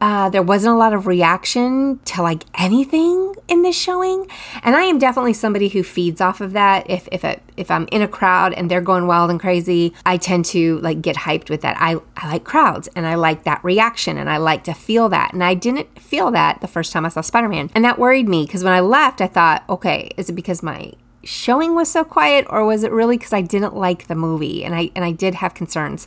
Uh, 0.00 0.28
there 0.28 0.42
wasn't 0.42 0.74
a 0.74 0.76
lot 0.76 0.92
of 0.92 1.06
reaction 1.06 1.98
to 2.04 2.20
like 2.20 2.44
anything 2.58 3.34
in 3.48 3.62
this 3.62 3.74
showing, 3.74 4.26
and 4.62 4.76
I 4.76 4.82
am 4.82 4.98
definitely 4.98 5.32
somebody 5.32 5.68
who 5.68 5.82
feeds 5.82 6.20
off 6.20 6.42
of 6.42 6.52
that. 6.52 6.90
If 6.90 7.08
if 7.10 7.24
if 7.56 7.70
I'm 7.70 7.88
in 7.90 8.02
a 8.02 8.08
crowd 8.08 8.52
and 8.52 8.70
they're 8.70 8.82
going 8.82 9.06
wild 9.06 9.30
and 9.30 9.40
crazy, 9.40 9.94
I 10.04 10.18
tend 10.18 10.44
to 10.46 10.78
like 10.80 11.00
get 11.00 11.16
hyped 11.16 11.48
with 11.48 11.62
that. 11.62 11.76
I 11.80 11.96
I 12.16 12.28
like 12.28 12.44
crowds 12.44 12.88
and 12.94 13.06
I 13.06 13.14
like 13.14 13.44
that 13.44 13.64
reaction 13.64 14.18
and 14.18 14.28
I 14.28 14.36
like 14.36 14.64
to 14.64 14.74
feel 14.74 15.08
that. 15.08 15.32
And 15.32 15.42
I 15.42 15.54
didn't 15.54 15.98
feel 15.98 16.30
that 16.32 16.60
the 16.60 16.68
first 16.68 16.92
time 16.92 17.06
I 17.06 17.08
saw 17.08 17.22
Spider 17.22 17.48
Man, 17.48 17.70
and 17.74 17.82
that 17.84 17.98
worried 17.98 18.28
me 18.28 18.44
because 18.44 18.62
when 18.62 18.74
I 18.74 18.80
left, 18.80 19.22
I 19.22 19.26
thought, 19.26 19.64
okay, 19.70 20.10
is 20.18 20.28
it 20.28 20.34
because 20.34 20.62
my 20.62 20.92
showing 21.24 21.74
was 21.74 21.90
so 21.90 22.04
quiet 22.04 22.46
or 22.50 22.64
was 22.64 22.84
it 22.84 22.92
really 22.92 23.16
because 23.16 23.32
I 23.32 23.40
didn't 23.40 23.74
like 23.74 24.06
the 24.06 24.14
movie 24.14 24.64
and 24.64 24.74
I 24.74 24.90
and 24.94 25.04
I 25.04 25.12
did 25.12 25.36
have 25.36 25.54
concerns. 25.54 26.06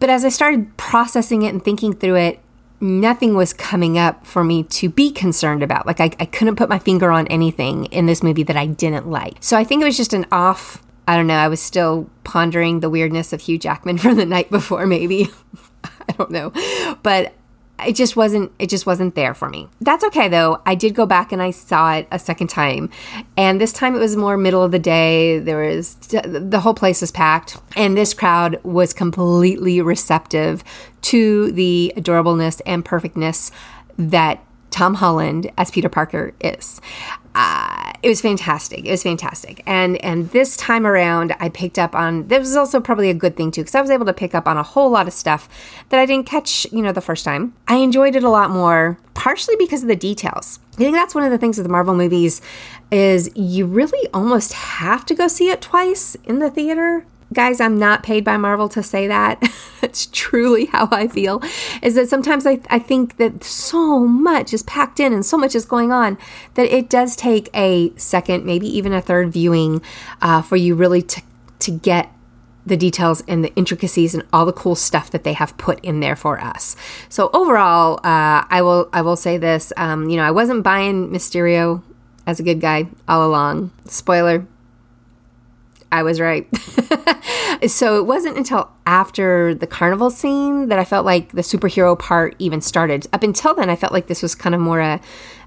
But 0.00 0.10
as 0.10 0.24
I 0.24 0.28
started 0.28 0.76
processing 0.76 1.42
it 1.42 1.48
and 1.48 1.64
thinking 1.64 1.94
through 1.94 2.16
it, 2.16 2.40
nothing 2.80 3.34
was 3.34 3.52
coming 3.52 3.96
up 3.96 4.26
for 4.26 4.44
me 4.44 4.62
to 4.64 4.88
be 4.88 5.10
concerned 5.10 5.62
about. 5.62 5.86
Like 5.86 6.00
I, 6.00 6.10
I 6.18 6.26
couldn't 6.26 6.56
put 6.56 6.68
my 6.68 6.78
finger 6.78 7.10
on 7.10 7.26
anything 7.28 7.86
in 7.86 8.06
this 8.06 8.22
movie 8.22 8.42
that 8.42 8.56
I 8.56 8.66
didn't 8.66 9.08
like. 9.08 9.36
So 9.40 9.56
I 9.56 9.64
think 9.64 9.82
it 9.82 9.86
was 9.86 9.96
just 9.96 10.12
an 10.12 10.26
off 10.30 10.82
I 11.06 11.16
don't 11.16 11.26
know, 11.26 11.34
I 11.34 11.48
was 11.48 11.60
still 11.60 12.08
pondering 12.24 12.80
the 12.80 12.88
weirdness 12.88 13.32
of 13.32 13.42
Hugh 13.42 13.58
Jackman 13.58 13.98
from 13.98 14.16
the 14.16 14.26
night 14.26 14.50
before, 14.50 14.86
maybe. 14.86 15.28
I 16.08 16.12
don't 16.12 16.30
know. 16.30 16.52
But 17.02 17.34
it 17.86 17.96
just 17.96 18.16
wasn't 18.16 18.52
it 18.58 18.68
just 18.70 18.86
wasn't 18.86 19.14
there 19.14 19.34
for 19.34 19.48
me. 19.48 19.68
That's 19.80 20.04
okay 20.04 20.28
though. 20.28 20.62
I 20.64 20.74
did 20.74 20.94
go 20.94 21.06
back 21.06 21.32
and 21.32 21.42
I 21.42 21.50
saw 21.50 21.94
it 21.94 22.06
a 22.10 22.18
second 22.18 22.48
time. 22.48 22.90
And 23.36 23.60
this 23.60 23.72
time 23.72 23.94
it 23.96 23.98
was 23.98 24.16
more 24.16 24.36
middle 24.36 24.62
of 24.62 24.70
the 24.70 24.78
day. 24.78 25.38
There 25.38 25.58
was 25.58 25.94
the 25.96 26.60
whole 26.62 26.74
place 26.74 27.00
was 27.00 27.10
packed 27.10 27.58
and 27.76 27.96
this 27.96 28.14
crowd 28.14 28.60
was 28.62 28.92
completely 28.92 29.80
receptive 29.80 30.62
to 31.02 31.52
the 31.52 31.92
adorableness 31.96 32.60
and 32.64 32.84
perfectness 32.84 33.50
that 33.98 34.40
Tom 34.70 34.94
Holland 34.94 35.50
as 35.58 35.70
Peter 35.70 35.88
Parker 35.88 36.32
is. 36.40 36.80
Uh, 37.34 37.92
it 38.02 38.08
was 38.08 38.20
fantastic. 38.20 38.84
It 38.84 38.90
was 38.90 39.02
fantastic. 39.02 39.62
And 39.66 40.02
and 40.04 40.30
this 40.30 40.56
time 40.56 40.86
around, 40.86 41.34
I 41.40 41.48
picked 41.48 41.78
up 41.78 41.94
on. 41.94 42.28
This 42.28 42.40
was 42.40 42.56
also 42.56 42.80
probably 42.80 43.10
a 43.10 43.14
good 43.14 43.36
thing 43.36 43.50
too, 43.50 43.62
because 43.62 43.74
I 43.74 43.80
was 43.80 43.90
able 43.90 44.06
to 44.06 44.12
pick 44.12 44.34
up 44.34 44.46
on 44.46 44.56
a 44.56 44.62
whole 44.62 44.90
lot 44.90 45.08
of 45.08 45.12
stuff 45.12 45.48
that 45.88 45.98
I 45.98 46.06
didn't 46.06 46.26
catch, 46.26 46.66
you 46.70 46.82
know, 46.82 46.92
the 46.92 47.00
first 47.00 47.24
time. 47.24 47.54
I 47.66 47.76
enjoyed 47.76 48.14
it 48.14 48.22
a 48.22 48.28
lot 48.28 48.50
more, 48.50 48.98
partially 49.14 49.56
because 49.56 49.82
of 49.82 49.88
the 49.88 49.96
details. 49.96 50.60
I 50.74 50.76
think 50.76 50.94
that's 50.94 51.14
one 51.14 51.24
of 51.24 51.30
the 51.30 51.38
things 51.38 51.56
with 51.56 51.64
the 51.64 51.72
Marvel 51.72 51.94
movies 51.94 52.40
is 52.90 53.30
you 53.34 53.66
really 53.66 54.08
almost 54.12 54.52
have 54.52 55.04
to 55.06 55.14
go 55.14 55.26
see 55.26 55.48
it 55.50 55.60
twice 55.60 56.16
in 56.24 56.38
the 56.38 56.50
theater 56.50 57.06
guys, 57.34 57.60
I'm 57.60 57.78
not 57.78 58.02
paid 58.02 58.24
by 58.24 58.36
Marvel 58.36 58.68
to 58.70 58.82
say 58.82 59.06
that. 59.06 59.42
That's 59.80 60.06
truly 60.06 60.66
how 60.66 60.88
I 60.90 61.08
feel. 61.08 61.42
Is 61.82 61.94
that 61.96 62.08
sometimes 62.08 62.46
I, 62.46 62.60
I 62.70 62.78
think 62.78 63.16
that 63.18 63.44
so 63.44 64.00
much 64.00 64.54
is 64.54 64.62
packed 64.62 65.00
in 65.00 65.12
and 65.12 65.24
so 65.24 65.36
much 65.36 65.54
is 65.54 65.64
going 65.64 65.92
on 65.92 66.16
that 66.54 66.66
it 66.74 66.88
does 66.88 67.16
take 67.16 67.50
a 67.54 67.92
second, 67.96 68.44
maybe 68.46 68.66
even 68.66 68.92
a 68.92 69.00
third 69.00 69.32
viewing 69.32 69.82
uh, 70.22 70.40
for 70.42 70.56
you 70.56 70.74
really 70.74 71.02
to, 71.02 71.22
to 71.60 71.70
get 71.70 72.10
the 72.66 72.76
details 72.76 73.22
and 73.28 73.44
the 73.44 73.54
intricacies 73.56 74.14
and 74.14 74.24
all 74.32 74.46
the 74.46 74.52
cool 74.52 74.74
stuff 74.74 75.10
that 75.10 75.24
they 75.24 75.34
have 75.34 75.56
put 75.58 75.78
in 75.84 76.00
there 76.00 76.16
for 76.16 76.40
us. 76.40 76.76
So 77.08 77.30
overall, 77.32 77.96
uh, 77.98 78.44
I 78.48 78.62
will 78.62 78.88
I 78.92 79.02
will 79.02 79.16
say 79.16 79.36
this. 79.36 79.72
Um, 79.76 80.08
you 80.08 80.16
know, 80.16 80.24
I 80.24 80.30
wasn't 80.30 80.62
buying 80.62 81.10
Mysterio 81.10 81.82
as 82.26 82.40
a 82.40 82.42
good 82.42 82.60
guy 82.60 82.88
all 83.06 83.26
along. 83.26 83.70
Spoiler, 83.84 84.46
I 85.94 86.02
was 86.02 86.20
right. 86.20 86.46
So 87.68 87.98
it 87.98 88.06
wasn't 88.06 88.36
until 88.36 88.70
after 88.84 89.54
the 89.54 89.66
carnival 89.66 90.10
scene 90.10 90.68
that 90.68 90.78
I 90.78 90.84
felt 90.84 91.06
like 91.06 91.32
the 91.32 91.40
superhero 91.40 91.98
part 91.98 92.34
even 92.38 92.60
started. 92.60 93.06
Up 93.12 93.22
until 93.22 93.54
then, 93.54 93.70
I 93.70 93.76
felt 93.76 93.92
like 93.92 94.06
this 94.06 94.22
was 94.22 94.34
kind 94.34 94.54
of 94.54 94.60
more 94.60 94.80
a, 94.80 95.00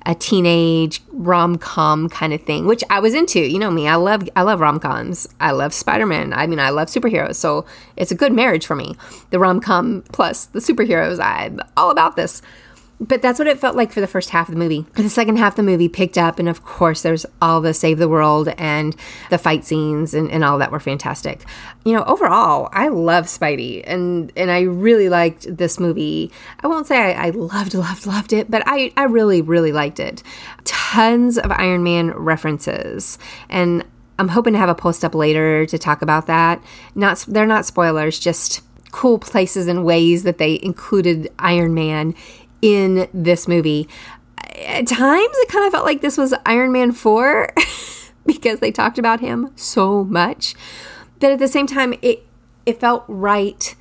a 0.06 0.16
teenage 0.16 1.02
rom 1.12 1.58
com 1.58 2.10
kind 2.10 2.34
of 2.34 2.42
thing, 2.42 2.66
which 2.66 2.84
I 2.90 3.00
was 3.00 3.14
into. 3.14 3.40
You 3.40 3.60
know 3.60 3.70
me, 3.70 3.88
I 3.88 3.96
love 3.96 4.28
I 4.36 4.42
love 4.42 4.62
rom 4.62 4.80
coms. 4.80 5.28
I 5.40 5.52
love 5.52 5.74
Spider 5.74 6.06
Man. 6.06 6.34
I 6.34 6.48
mean, 6.48 6.60
I 6.60 6.70
love 6.70 6.88
superheroes, 6.88 7.36
so 7.36 7.66
it's 7.96 8.12
a 8.12 8.16
good 8.16 8.34
marriage 8.34 8.66
for 8.66 8.76
me. 8.76 8.96
The 9.30 9.40
rom 9.40 9.60
com 9.60 10.04
plus 10.12 10.46
the 10.46 10.60
superheroes. 10.60 11.20
I'm 11.20 11.60
all 11.76 11.92
about 11.92 12.16
this. 12.16 12.42
But 13.00 13.22
that's 13.22 13.38
what 13.38 13.48
it 13.48 13.60
felt 13.60 13.76
like 13.76 13.92
for 13.92 14.02
the 14.02 14.08
first 14.08 14.32
half 14.32 14.50
of 14.50 14.56
the 14.56 14.60
movie. 14.60 14.86
The 14.96 15.10
second 15.10 15.38
half 15.38 15.54
of 15.54 15.58
the 15.58 15.64
movie 15.64 15.88
picked 15.88 16.18
up, 16.18 16.40
and 16.40 16.50
of 16.50 16.66
course, 16.66 17.04
there's 17.04 17.28
all 17.40 17.62
the 17.62 17.74
save 17.74 18.00
the 18.00 18.10
world 18.10 18.50
and 18.58 18.96
the 19.30 19.38
fight 19.38 19.66
scenes 19.66 20.16
and, 20.16 20.32
and 20.32 20.44
all 20.44 20.58
that 20.58 20.72
were 20.72 20.80
fantastic. 20.80 21.46
You 21.86 21.94
know, 21.94 22.04
overall, 22.06 22.70
I 22.74 22.88
love 22.88 23.26
Spidey, 23.26 23.84
and 23.86 24.32
and 24.36 24.50
I 24.50 24.62
really 24.62 25.10
liked 25.10 25.58
this 25.58 25.80
movie. 25.80 26.32
I 26.62 26.68
won't 26.68 26.88
say 26.88 27.14
I, 27.14 27.28
I 27.28 27.30
loved, 27.30 27.76
loved, 27.76 28.08
loved 28.08 28.34
it, 28.34 28.50
but 28.50 28.64
I, 28.66 28.92
I 28.98 29.04
really, 29.04 29.44
really 29.44 29.72
liked 29.72 30.00
it. 30.00 30.24
Tons 30.64 31.38
of 31.38 31.52
Iron 31.52 31.84
Man 31.84 32.10
references, 32.12 33.20
and 33.48 33.86
I'm 34.18 34.30
hoping 34.30 34.54
to 34.54 34.60
have 34.60 34.70
a 34.70 34.76
post 34.76 35.06
up 35.06 35.14
later 35.14 35.68
to 35.68 35.78
talk 35.78 36.02
about 36.02 36.26
that. 36.26 36.64
Not 36.96 37.26
they're 37.28 37.46
not 37.46 37.66
spoilers, 37.66 38.18
just 38.18 38.62
cool 38.92 39.20
places 39.20 39.68
and 39.68 39.86
ways 39.86 40.24
that 40.24 40.40
they 40.40 40.60
included 40.64 41.30
Iron 41.38 41.76
Man 41.76 42.16
in 42.62 43.08
this 43.14 43.48
movie. 43.48 43.88
At 44.66 44.88
times, 44.88 45.36
it 45.38 45.50
kind 45.50 45.66
of 45.66 45.72
felt 45.72 45.86
like 45.86 46.02
this 46.02 46.18
was 46.18 46.34
Iron 46.46 46.72
Man 46.72 46.92
4 46.92 47.54
because 48.26 48.60
they 48.60 48.72
talked 48.72 48.98
about 48.98 49.20
him 49.20 49.52
so 49.56 50.04
much. 50.04 50.56
But 51.20 51.32
at 51.32 51.40
the 51.40 51.48
same 51.48 51.68
time, 51.68 51.94
it, 52.02 52.26
it 52.66 52.80
felt 52.80 53.04
right. 53.08 53.76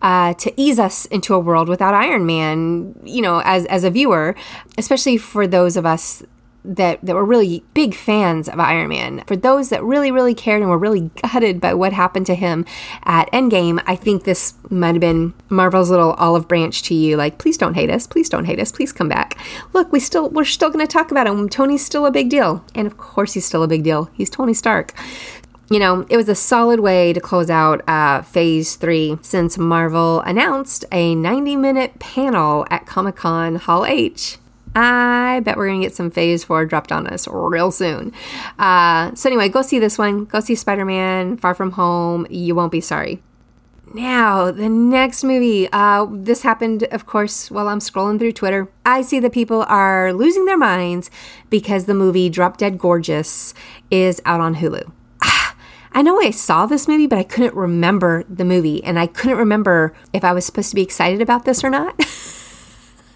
Uh, 0.00 0.34
to 0.34 0.52
ease 0.60 0.80
us 0.80 1.06
into 1.06 1.32
a 1.32 1.38
world 1.38 1.68
without 1.68 1.94
Iron 1.94 2.26
Man, 2.26 2.98
you 3.04 3.22
know, 3.22 3.40
as 3.44 3.66
as 3.66 3.84
a 3.84 3.90
viewer, 3.90 4.34
especially 4.76 5.16
for 5.16 5.46
those 5.46 5.76
of 5.76 5.86
us 5.86 6.24
that 6.64 7.00
that 7.02 7.14
were 7.14 7.24
really 7.24 7.64
big 7.74 7.94
fans 7.94 8.48
of 8.48 8.60
Iron 8.60 8.88
Man. 8.88 9.24
For 9.26 9.36
those 9.36 9.70
that 9.70 9.82
really 9.82 10.10
really 10.10 10.34
cared 10.34 10.60
and 10.60 10.70
were 10.70 10.78
really 10.78 11.10
gutted 11.22 11.60
by 11.60 11.74
what 11.74 11.92
happened 11.92 12.26
to 12.26 12.34
him 12.34 12.64
at 13.04 13.30
Endgame, 13.32 13.82
I 13.86 13.96
think 13.96 14.24
this 14.24 14.54
might 14.70 14.94
have 14.94 15.00
been 15.00 15.34
Marvel's 15.48 15.90
little 15.90 16.12
olive 16.14 16.48
branch 16.48 16.82
to 16.84 16.94
you 16.94 17.16
like 17.16 17.38
please 17.38 17.56
don't 17.56 17.74
hate 17.74 17.90
us, 17.90 18.06
please 18.06 18.28
don't 18.28 18.44
hate 18.44 18.60
us, 18.60 18.72
please 18.72 18.92
come 18.92 19.08
back. 19.08 19.38
Look, 19.72 19.92
we 19.92 20.00
still 20.00 20.30
we're 20.30 20.44
still 20.44 20.70
going 20.70 20.86
to 20.86 20.92
talk 20.92 21.10
about 21.10 21.26
him. 21.26 21.48
Tony's 21.48 21.84
still 21.84 22.06
a 22.06 22.10
big 22.10 22.30
deal. 22.30 22.64
And 22.74 22.86
of 22.86 22.96
course 22.96 23.34
he's 23.34 23.46
still 23.46 23.62
a 23.62 23.68
big 23.68 23.82
deal. 23.82 24.10
He's 24.14 24.30
Tony 24.30 24.54
Stark 24.54 24.94
you 25.72 25.78
know, 25.78 26.04
it 26.10 26.18
was 26.18 26.28
a 26.28 26.34
solid 26.34 26.80
way 26.80 27.14
to 27.14 27.20
close 27.20 27.48
out 27.48 27.82
uh, 27.88 28.20
phase 28.20 28.76
three 28.76 29.18
since 29.22 29.56
Marvel 29.56 30.20
announced 30.20 30.84
a 30.92 31.14
90 31.14 31.56
minute 31.56 31.98
panel 31.98 32.66
at 32.70 32.84
Comic 32.84 33.16
Con 33.16 33.56
Hall 33.56 33.86
H. 33.86 34.36
I 34.74 35.40
bet 35.44 35.56
we're 35.56 35.68
going 35.68 35.80
to 35.80 35.86
get 35.86 35.94
some 35.94 36.10
phase 36.10 36.44
four 36.44 36.64
dropped 36.64 36.92
on 36.92 37.06
us 37.06 37.28
real 37.28 37.70
soon. 37.70 38.12
Uh, 38.58 39.14
so, 39.14 39.28
anyway, 39.28 39.48
go 39.48 39.62
see 39.62 39.78
this 39.78 39.98
one. 39.98 40.24
Go 40.24 40.40
see 40.40 40.54
Spider 40.54 40.84
Man 40.84 41.36
Far 41.36 41.54
From 41.54 41.72
Home. 41.72 42.26
You 42.30 42.54
won't 42.54 42.72
be 42.72 42.80
sorry. 42.80 43.22
Now, 43.94 44.50
the 44.50 44.70
next 44.70 45.22
movie. 45.22 45.68
Uh, 45.70 46.06
this 46.10 46.42
happened, 46.42 46.84
of 46.84 47.04
course, 47.04 47.50
while 47.50 47.68
I'm 47.68 47.80
scrolling 47.80 48.18
through 48.18 48.32
Twitter. 48.32 48.70
I 48.86 49.02
see 49.02 49.20
that 49.20 49.32
people 49.32 49.64
are 49.68 50.14
losing 50.14 50.46
their 50.46 50.56
minds 50.56 51.10
because 51.50 51.84
the 51.84 51.94
movie 51.94 52.30
Drop 52.30 52.56
Dead 52.56 52.78
Gorgeous 52.78 53.52
is 53.90 54.22
out 54.24 54.40
on 54.40 54.56
Hulu. 54.56 54.90
I 55.92 56.00
know 56.00 56.18
I 56.18 56.30
saw 56.30 56.64
this 56.64 56.88
movie, 56.88 57.06
but 57.06 57.18
I 57.18 57.24
couldn't 57.24 57.54
remember 57.54 58.24
the 58.30 58.46
movie, 58.46 58.82
and 58.82 58.98
I 58.98 59.06
couldn't 59.06 59.36
remember 59.36 59.94
if 60.14 60.24
I 60.24 60.32
was 60.32 60.46
supposed 60.46 60.70
to 60.70 60.76
be 60.76 60.82
excited 60.82 61.20
about 61.20 61.44
this 61.44 61.62
or 61.62 61.68
not. 61.68 62.02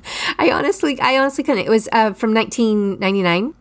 I 0.38 0.50
honestly, 0.50 1.00
I 1.00 1.18
honestly 1.18 1.44
couldn't. 1.44 1.66
It 1.66 1.70
was 1.70 1.88
uh, 1.92 2.12
from 2.12 2.34
1999. 2.34 3.54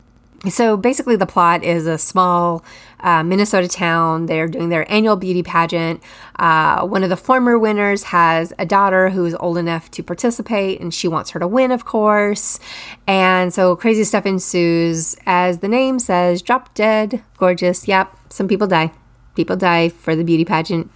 So 0.50 0.78
basically, 0.78 1.16
the 1.16 1.26
plot 1.26 1.64
is 1.64 1.88
a 1.88 1.98
small 1.98 2.64
uh, 3.00 3.24
Minnesota 3.24 3.68
town. 3.68 4.28
They're 4.28 4.48
doing 4.48 4.70
their 4.70 4.90
annual 4.92 5.16
beauty 5.16 5.42
pageant. 5.42 6.04
Uh, 6.38 6.86
one 6.86 7.04
of 7.04 7.10
the 7.10 7.18
former 7.18 7.58
winners 7.58 8.04
has 8.06 8.54
a 8.60 8.66
daughter 8.66 9.10
who 9.10 9.26
is 9.26 9.36
old 9.36 9.58
enough 9.58 9.90
to 9.92 10.04
participate, 10.04 10.80
and 10.80 10.94
she 10.94 11.08
wants 11.08 11.32
her 11.32 11.40
to 11.40 11.48
win, 11.48 11.72
of 11.72 11.86
course. 11.86 12.60
And 13.08 13.54
so 13.54 13.76
crazy 13.76 14.04
stuff 14.04 14.26
ensues. 14.26 15.16
As 15.26 15.60
the 15.60 15.68
name 15.68 16.00
says, 16.00 16.42
drop 16.42 16.74
dead, 16.76 17.24
gorgeous. 17.38 17.88
Yep, 17.88 18.16
some 18.30 18.48
people 18.48 18.68
die. 18.68 18.92
People 19.36 19.56
die 19.56 19.90
for 19.90 20.16
the 20.16 20.24
beauty 20.24 20.46
pageant. 20.46 20.92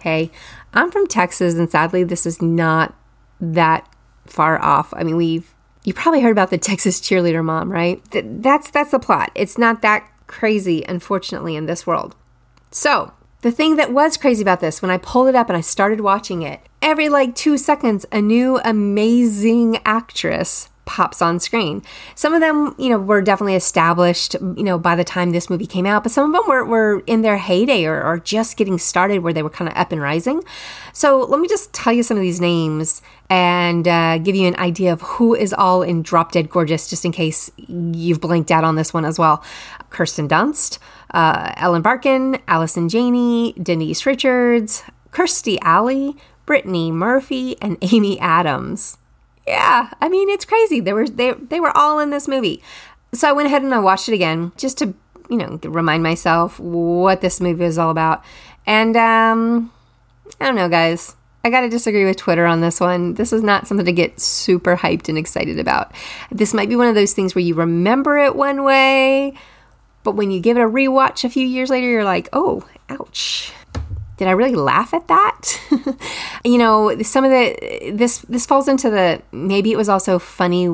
Hey, 0.00 0.30
I'm 0.74 0.90
from 0.90 1.06
Texas, 1.06 1.54
and 1.54 1.70
sadly, 1.70 2.04
this 2.04 2.24
is 2.24 2.40
not 2.40 2.94
that 3.40 3.91
far 4.26 4.62
off. 4.62 4.92
I 4.96 5.04
mean, 5.04 5.16
we've 5.16 5.54
you 5.84 5.92
probably 5.92 6.20
heard 6.20 6.32
about 6.32 6.50
the 6.50 6.58
Texas 6.58 7.00
cheerleader 7.00 7.44
mom, 7.44 7.70
right? 7.70 8.02
Th- 8.10 8.24
that's 8.28 8.70
that's 8.70 8.92
the 8.92 8.98
plot. 8.98 9.30
It's 9.34 9.58
not 9.58 9.82
that 9.82 10.08
crazy, 10.26 10.84
unfortunately, 10.88 11.56
in 11.56 11.66
this 11.66 11.86
world. 11.86 12.14
So, 12.70 13.12
the 13.42 13.50
thing 13.50 13.76
that 13.76 13.92
was 13.92 14.16
crazy 14.16 14.42
about 14.42 14.60
this, 14.60 14.80
when 14.80 14.90
I 14.90 14.98
pulled 14.98 15.28
it 15.28 15.34
up 15.34 15.48
and 15.48 15.56
I 15.56 15.60
started 15.60 16.00
watching 16.00 16.42
it, 16.42 16.60
every 16.80 17.08
like 17.08 17.34
two 17.34 17.58
seconds, 17.58 18.06
a 18.12 18.20
new 18.20 18.60
amazing 18.64 19.78
actress 19.84 20.70
pops 20.84 21.22
on 21.22 21.38
screen. 21.38 21.82
Some 22.14 22.34
of 22.34 22.40
them, 22.40 22.74
you 22.78 22.88
know, 22.88 22.98
were 22.98 23.22
definitely 23.22 23.54
established, 23.54 24.34
you 24.34 24.62
know, 24.62 24.78
by 24.78 24.96
the 24.96 25.04
time 25.04 25.30
this 25.30 25.48
movie 25.48 25.66
came 25.66 25.86
out, 25.86 26.02
but 26.02 26.12
some 26.12 26.34
of 26.34 26.40
them 26.40 26.48
were, 26.48 26.64
were 26.64 27.02
in 27.06 27.22
their 27.22 27.38
heyday 27.38 27.84
or, 27.84 28.02
or 28.02 28.18
just 28.18 28.56
getting 28.56 28.78
started 28.78 29.22
where 29.22 29.32
they 29.32 29.42
were 29.42 29.50
kind 29.50 29.70
of 29.70 29.76
up 29.76 29.92
and 29.92 30.00
rising. 30.00 30.42
So 30.92 31.20
let 31.20 31.40
me 31.40 31.48
just 31.48 31.72
tell 31.72 31.92
you 31.92 32.02
some 32.02 32.16
of 32.16 32.22
these 32.22 32.40
names 32.40 33.00
and 33.30 33.86
uh, 33.86 34.18
give 34.18 34.34
you 34.34 34.46
an 34.48 34.56
idea 34.56 34.92
of 34.92 35.02
who 35.02 35.34
is 35.34 35.54
all 35.54 35.82
in 35.82 36.02
Drop 36.02 36.32
Dead 36.32 36.50
Gorgeous, 36.50 36.90
just 36.90 37.04
in 37.04 37.12
case 37.12 37.50
you've 37.56 38.20
blinked 38.20 38.50
out 38.50 38.64
on 38.64 38.74
this 38.74 38.92
one 38.92 39.04
as 39.04 39.18
well. 39.18 39.42
Kirsten 39.90 40.28
Dunst, 40.28 40.78
uh, 41.14 41.52
Ellen 41.56 41.82
Barkin, 41.82 42.38
Allison 42.48 42.88
Janney, 42.88 43.52
Denise 43.54 44.04
Richards, 44.04 44.82
Kirstie 45.12 45.58
Alley, 45.62 46.16
Brittany 46.44 46.90
Murphy, 46.90 47.56
and 47.62 47.78
Amy 47.80 48.18
Adams 48.18 48.98
yeah, 49.46 49.90
I 50.00 50.08
mean 50.08 50.28
it's 50.28 50.44
crazy. 50.44 50.80
They 50.80 50.92
were 50.92 51.08
they 51.08 51.32
they 51.32 51.60
were 51.60 51.76
all 51.76 51.98
in 51.98 52.10
this 52.10 52.28
movie. 52.28 52.62
So 53.12 53.28
I 53.28 53.32
went 53.32 53.46
ahead 53.46 53.62
and 53.62 53.74
I 53.74 53.78
watched 53.78 54.08
it 54.08 54.14
again 54.14 54.52
just 54.56 54.78
to 54.78 54.94
you 55.28 55.36
know 55.36 55.58
remind 55.64 56.02
myself 56.02 56.58
what 56.60 57.20
this 57.20 57.40
movie 57.40 57.64
is 57.64 57.78
all 57.78 57.90
about. 57.90 58.24
And 58.66 58.96
um, 58.96 59.72
I 60.40 60.46
don't 60.46 60.56
know, 60.56 60.68
guys. 60.68 61.16
I 61.44 61.50
gotta 61.50 61.68
disagree 61.68 62.04
with 62.04 62.18
Twitter 62.18 62.46
on 62.46 62.60
this 62.60 62.78
one. 62.78 63.14
This 63.14 63.32
is 63.32 63.42
not 63.42 63.66
something 63.66 63.86
to 63.86 63.92
get 63.92 64.20
super 64.20 64.76
hyped 64.76 65.08
and 65.08 65.18
excited 65.18 65.58
about. 65.58 65.92
This 66.30 66.54
might 66.54 66.68
be 66.68 66.76
one 66.76 66.86
of 66.86 66.94
those 66.94 67.14
things 67.14 67.34
where 67.34 67.42
you 67.42 67.54
remember 67.54 68.16
it 68.16 68.36
one 68.36 68.62
way, 68.62 69.34
but 70.04 70.14
when 70.14 70.30
you 70.30 70.38
give 70.38 70.56
it 70.56 70.60
a 70.60 70.68
rewatch 70.68 71.24
a 71.24 71.28
few 71.28 71.44
years 71.44 71.68
later, 71.68 71.88
you're 71.88 72.04
like, 72.04 72.28
oh, 72.32 72.64
ouch 72.88 73.52
did 74.22 74.28
I 74.28 74.32
really 74.32 74.54
laugh 74.54 74.94
at 74.94 75.08
that? 75.08 75.60
you 76.44 76.56
know, 76.56 76.96
some 77.02 77.24
of 77.24 77.32
the 77.32 77.90
this 77.92 78.18
this 78.28 78.46
falls 78.46 78.68
into 78.68 78.88
the 78.88 79.20
maybe 79.32 79.72
it 79.72 79.76
was 79.76 79.88
also 79.88 80.20
funny 80.20 80.66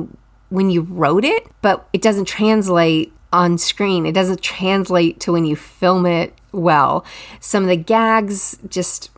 when 0.49 0.69
you 0.69 0.81
wrote 0.81 1.25
it, 1.25 1.47
but 1.63 1.89
it 1.91 1.99
doesn't 1.99 2.25
translate 2.25 3.11
on 3.33 3.57
screen. 3.57 4.05
It 4.05 4.11
doesn't 4.11 4.43
translate 4.43 5.19
to 5.21 5.31
when 5.31 5.45
you 5.45 5.55
film 5.55 6.05
it 6.05 6.35
well. 6.51 7.03
Some 7.39 7.63
of 7.63 7.69
the 7.69 7.75
gags 7.75 8.59
just 8.67 9.09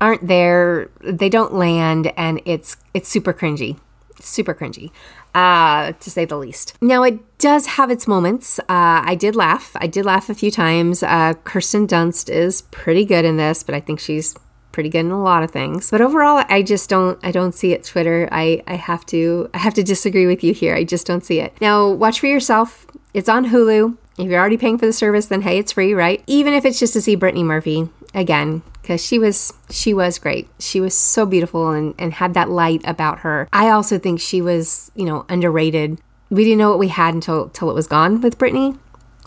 aren't 0.00 0.26
there. 0.26 0.90
They 1.00 1.28
don't 1.28 1.54
land 1.54 2.12
and 2.16 2.42
it's 2.44 2.78
it's 2.94 3.08
super 3.08 3.32
cringy. 3.32 3.78
Super 4.18 4.54
cringy 4.54 4.90
uh, 5.34 5.92
to 5.92 6.10
say 6.10 6.24
the 6.24 6.36
least. 6.36 6.74
Now, 6.80 7.02
it 7.02 7.38
does 7.38 7.66
have 7.66 7.90
its 7.90 8.06
moments. 8.06 8.58
Uh, 8.60 9.02
I 9.04 9.14
did 9.14 9.36
laugh. 9.36 9.76
I 9.76 9.86
did 9.86 10.04
laugh 10.04 10.28
a 10.28 10.34
few 10.34 10.50
times. 10.50 11.02
Uh, 11.02 11.34
Kirsten 11.44 11.86
Dunst 11.86 12.28
is 12.28 12.62
pretty 12.62 13.04
good 13.04 13.24
in 13.24 13.36
this, 13.36 13.62
but 13.62 13.74
I 13.74 13.80
think 13.80 14.00
she's 14.00 14.34
pretty 14.72 14.88
good 14.88 15.00
in 15.00 15.10
a 15.10 15.22
lot 15.22 15.42
of 15.42 15.50
things. 15.50 15.90
But 15.90 16.00
overall, 16.00 16.44
I 16.48 16.62
just 16.62 16.88
don't. 16.88 17.18
I 17.24 17.30
don't 17.32 17.52
see 17.52 17.72
it. 17.72 17.84
Twitter. 17.84 18.28
I 18.30 18.62
I 18.66 18.76
have 18.76 19.04
to. 19.06 19.50
I 19.54 19.58
have 19.58 19.74
to 19.74 19.82
disagree 19.82 20.26
with 20.26 20.44
you 20.44 20.52
here. 20.54 20.74
I 20.74 20.84
just 20.84 21.06
don't 21.06 21.24
see 21.24 21.40
it. 21.40 21.52
Now, 21.60 21.90
watch 21.90 22.20
for 22.20 22.26
yourself. 22.26 22.86
It's 23.14 23.28
on 23.28 23.46
Hulu. 23.46 23.96
If 24.18 24.26
you're 24.26 24.40
already 24.40 24.56
paying 24.56 24.78
for 24.78 24.86
the 24.86 24.92
service, 24.92 25.26
then 25.26 25.42
hey, 25.42 25.58
it's 25.58 25.72
free, 25.72 25.94
right? 25.94 26.22
Even 26.26 26.52
if 26.52 26.64
it's 26.64 26.78
just 26.78 26.92
to 26.94 27.00
see 27.00 27.14
Brittany 27.14 27.44
Murphy 27.44 27.88
again, 28.14 28.62
because 28.88 29.04
she 29.04 29.18
was 29.18 29.52
she 29.68 29.92
was 29.92 30.18
great. 30.18 30.48
She 30.58 30.80
was 30.80 30.96
so 30.96 31.26
beautiful 31.26 31.72
and, 31.72 31.94
and 31.98 32.10
had 32.10 32.32
that 32.32 32.48
light 32.48 32.80
about 32.84 33.18
her. 33.18 33.46
I 33.52 33.68
also 33.68 33.98
think 33.98 34.18
she 34.18 34.40
was, 34.40 34.90
you 34.94 35.04
know, 35.04 35.26
underrated. 35.28 36.00
We 36.30 36.42
didn't 36.42 36.56
know 36.56 36.70
what 36.70 36.78
we 36.78 36.88
had 36.88 37.12
until 37.12 37.44
until 37.44 37.70
it 37.70 37.74
was 37.74 37.86
gone 37.86 38.22
with 38.22 38.38
Brittany. 38.38 38.74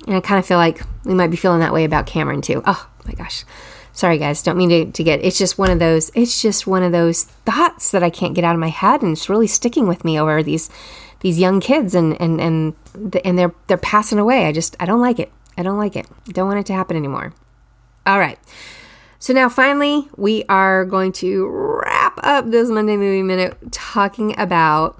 And 0.08 0.16
I 0.16 0.20
kind 0.20 0.40
of 0.40 0.48
feel 0.48 0.58
like 0.58 0.82
we 1.06 1.14
might 1.14 1.30
be 1.30 1.38
feeling 1.38 1.60
that 1.60 1.74
way 1.74 1.84
about 1.84 2.08
Cameron 2.08 2.42
too. 2.42 2.64
Oh 2.66 2.90
my 3.06 3.14
gosh. 3.14 3.46
Sorry 3.94 4.18
guys, 4.18 4.42
don't 4.42 4.58
mean 4.58 4.70
to, 4.70 4.92
to 4.94 5.04
get 5.04 5.24
it's 5.24 5.38
just 5.38 5.60
one 5.60 5.70
of 5.70 5.78
those 5.78 6.10
it's 6.16 6.42
just 6.42 6.66
one 6.66 6.82
of 6.82 6.92
those 6.92 7.26
thoughts 7.26 7.92
that 7.92 8.02
I 8.02 8.10
can't 8.10 8.34
get 8.34 8.44
out 8.44 8.56
of 8.56 8.60
my 8.60 8.70
head 8.70 9.04
and 9.04 9.12
it's 9.12 9.30
really 9.30 9.46
sticking 9.46 9.88
with 9.88 10.04
me 10.04 10.20
over 10.20 10.42
these 10.42 10.72
these 11.20 11.38
young 11.38 11.60
kids 11.60 11.94
and 11.94 12.20
and 12.20 12.42
and 12.42 12.74
and 13.24 13.38
they're 13.38 13.54
they're 13.68 13.78
passing 13.78 14.18
away. 14.18 14.48
I 14.48 14.54
just 14.54 14.76
I 14.80 14.88
don't 14.88 15.02
like 15.02 15.20
it. 15.20 15.32
I 15.56 15.62
don't 15.62 15.78
like 15.78 15.96
it. 15.96 16.08
Don't 16.30 16.48
want 16.48 16.60
it 16.60 16.66
to 16.66 16.74
happen 16.74 16.98
anymore. 16.98 17.32
All 18.08 18.18
right. 18.18 18.40
So 19.22 19.34
now 19.34 19.50
finally, 19.50 20.10
we 20.18 20.46
are 20.50 20.84
going 20.84 21.12
to 21.14 21.48
wrap 21.48 22.20
up 22.24 22.50
this 22.50 22.70
Monday 22.70 22.98
Movie 22.98 23.22
Minute 23.22 23.72
talking 23.72 24.34
about 24.40 25.00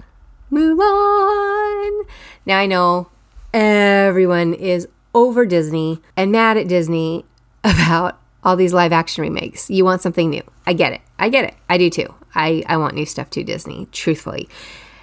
Mulan. 0.52 2.06
Now 2.46 2.60
I 2.60 2.66
know 2.66 3.08
everyone 3.52 4.54
is 4.54 4.86
over 5.12 5.44
Disney 5.44 6.00
and 6.16 6.30
mad 6.30 6.56
at 6.56 6.68
Disney 6.68 7.24
about 7.64 8.20
all 8.44 8.54
these 8.54 8.72
live 8.72 8.92
action 8.92 9.22
remakes. 9.22 9.68
You 9.68 9.84
want 9.84 10.02
something 10.02 10.30
new. 10.30 10.44
I 10.68 10.74
get 10.74 10.92
it. 10.92 11.00
I 11.18 11.28
get 11.28 11.44
it. 11.44 11.56
I 11.68 11.76
do 11.76 11.90
too. 11.90 12.14
I, 12.32 12.62
I 12.68 12.76
want 12.76 12.94
new 12.94 13.06
stuff 13.06 13.28
too, 13.28 13.42
Disney, 13.42 13.88
truthfully. 13.90 14.48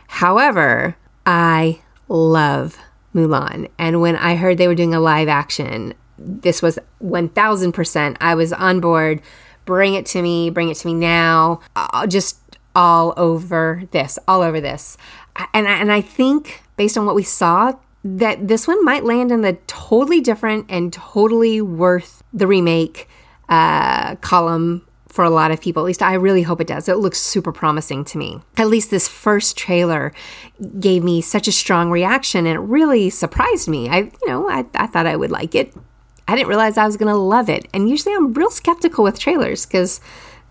However, 0.08 0.96
I 1.26 1.82
love 2.08 2.78
Mulan. 3.14 3.68
And 3.78 4.00
when 4.00 4.16
I 4.16 4.38
heard 4.38 4.58
they 4.58 4.70
were 4.70 4.76
doing 4.76 4.94
a 4.94 5.02
live 5.02 5.28
action, 5.28 5.94
this 6.20 6.62
was 6.62 6.78
1000%. 7.02 8.18
I 8.20 8.36
was 8.36 8.54
on 8.54 8.80
board. 8.80 9.22
Bring 9.66 9.94
it 9.94 10.06
to 10.08 10.22
me. 10.22 10.50
Bring 10.50 10.70
it 10.70 10.78
to 10.78 10.88
me 10.88 10.94
now. 10.94 11.62
Uh, 11.76 12.06
just 12.08 12.40
all 12.76 13.14
over 13.18 13.84
this, 13.92 14.20
all 14.28 14.42
over 14.42 14.62
this. 14.62 14.98
And, 15.54 15.68
and 15.68 15.92
I 15.92 16.02
think 16.02 16.62
based 16.76 16.98
on 16.98 17.06
what 17.06 17.16
we 17.16 17.24
saw, 17.24 17.74
that 18.04 18.48
this 18.48 18.68
one 18.68 18.84
might 18.86 19.04
land 19.04 19.32
in 19.32 19.42
the 19.42 19.58
totally 19.68 20.22
different 20.22 20.66
and 20.70 20.94
totally 20.94 21.62
worth 21.62 22.24
the 22.32 22.48
remake 22.48 23.10
uh, 23.50 24.16
column 24.18 24.86
for 25.08 25.26
a 25.26 25.30
lot 25.30 25.52
of 25.52 25.60
people. 25.60 25.84
At 25.84 25.88
least 25.88 26.02
I 26.02 26.14
really 26.14 26.44
hope 26.44 26.62
it 26.62 26.68
does. 26.68 26.88
It 26.88 26.98
looks 26.98 27.20
super 27.20 27.52
promising 27.52 28.06
to 28.06 28.18
me. 28.18 28.40
At 28.58 28.68
least 28.68 28.92
this 28.92 29.08
first 29.08 29.58
trailer 29.58 30.14
gave 30.80 31.04
me 31.04 31.20
such 31.20 31.48
a 31.48 31.52
strong 31.52 31.92
reaction 31.92 32.46
and 32.46 32.56
it 32.56 32.60
really 32.60 33.10
surprised 33.10 33.68
me. 33.68 33.90
I, 33.90 33.98
you 33.98 34.28
know, 34.28 34.50
I, 34.50 34.66
I 34.76 34.88
thought 34.88 35.08
I 35.08 35.16
would 35.16 35.32
like 35.32 35.56
it. 35.56 35.74
I 36.30 36.36
didn't 36.36 36.48
realize 36.50 36.78
I 36.78 36.86
was 36.86 36.96
going 36.96 37.12
to 37.12 37.20
love 37.20 37.50
it. 37.50 37.68
And 37.74 37.90
usually 37.90 38.14
I'm 38.14 38.34
real 38.34 38.52
skeptical 38.52 39.04
with 39.04 39.18
trailers 39.18 39.66
because, 39.66 40.00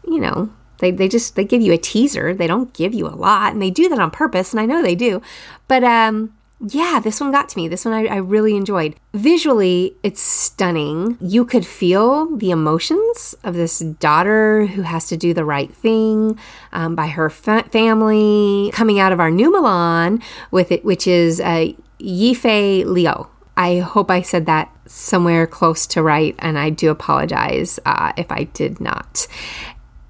you 0.04 0.18
know, 0.18 0.50
they, 0.78 0.90
they 0.90 1.08
just 1.08 1.36
they 1.36 1.44
give 1.44 1.62
you 1.62 1.72
a 1.72 1.78
teaser. 1.78 2.34
They 2.34 2.46
don't 2.48 2.72
give 2.72 2.94
you 2.94 3.06
a 3.06 3.14
lot, 3.14 3.52
and 3.52 3.62
they 3.62 3.70
do 3.70 3.88
that 3.88 3.98
on 3.98 4.10
purpose, 4.10 4.52
and 4.52 4.60
I 4.60 4.66
know 4.66 4.82
they 4.82 4.94
do. 4.94 5.20
But 5.66 5.84
um, 5.84 6.34
yeah, 6.60 7.00
this 7.02 7.20
one 7.20 7.30
got 7.30 7.48
to 7.50 7.56
me. 7.56 7.68
This 7.68 7.84
one 7.84 7.94
I, 7.94 8.06
I, 8.06 8.16
really 8.16 8.56
enjoyed. 8.56 8.96
Visually, 9.14 9.96
it's 10.02 10.20
stunning. 10.20 11.16
You 11.20 11.44
could 11.44 11.64
feel 11.64 12.36
the 12.36 12.50
emotions 12.50 13.36
of 13.44 13.54
this 13.54 13.78
daughter 13.78 14.66
who 14.66 14.82
has 14.82 15.06
to 15.08 15.16
do 15.16 15.32
the 15.32 15.44
right 15.44 15.72
thing 15.72 16.38
um, 16.72 16.96
by 16.96 17.08
her 17.08 17.30
fa- 17.30 17.68
family 17.70 18.70
coming 18.72 18.98
out 18.98 19.12
of 19.12 19.20
our 19.20 19.30
new 19.30 19.52
Mulan 19.52 20.22
with 20.50 20.72
it, 20.72 20.84
which 20.84 21.06
is 21.06 21.40
uh, 21.40 21.72
Yifei 22.00 22.84
Liu. 22.84 23.28
I 23.58 23.80
hope 23.80 24.08
I 24.08 24.22
said 24.22 24.46
that 24.46 24.72
somewhere 24.86 25.44
close 25.46 25.84
to 25.88 26.02
right, 26.02 26.36
and 26.38 26.56
I 26.56 26.70
do 26.70 26.90
apologize 26.90 27.80
uh, 27.84 28.12
if 28.16 28.30
I 28.30 28.44
did 28.44 28.80
not. 28.80 29.26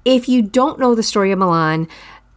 If 0.05 0.29
you 0.29 0.43
don't 0.43 0.79
know 0.79 0.93
the 0.93 1.01
story 1.01 1.31
of 1.31 1.39
Mulan, 1.39 1.89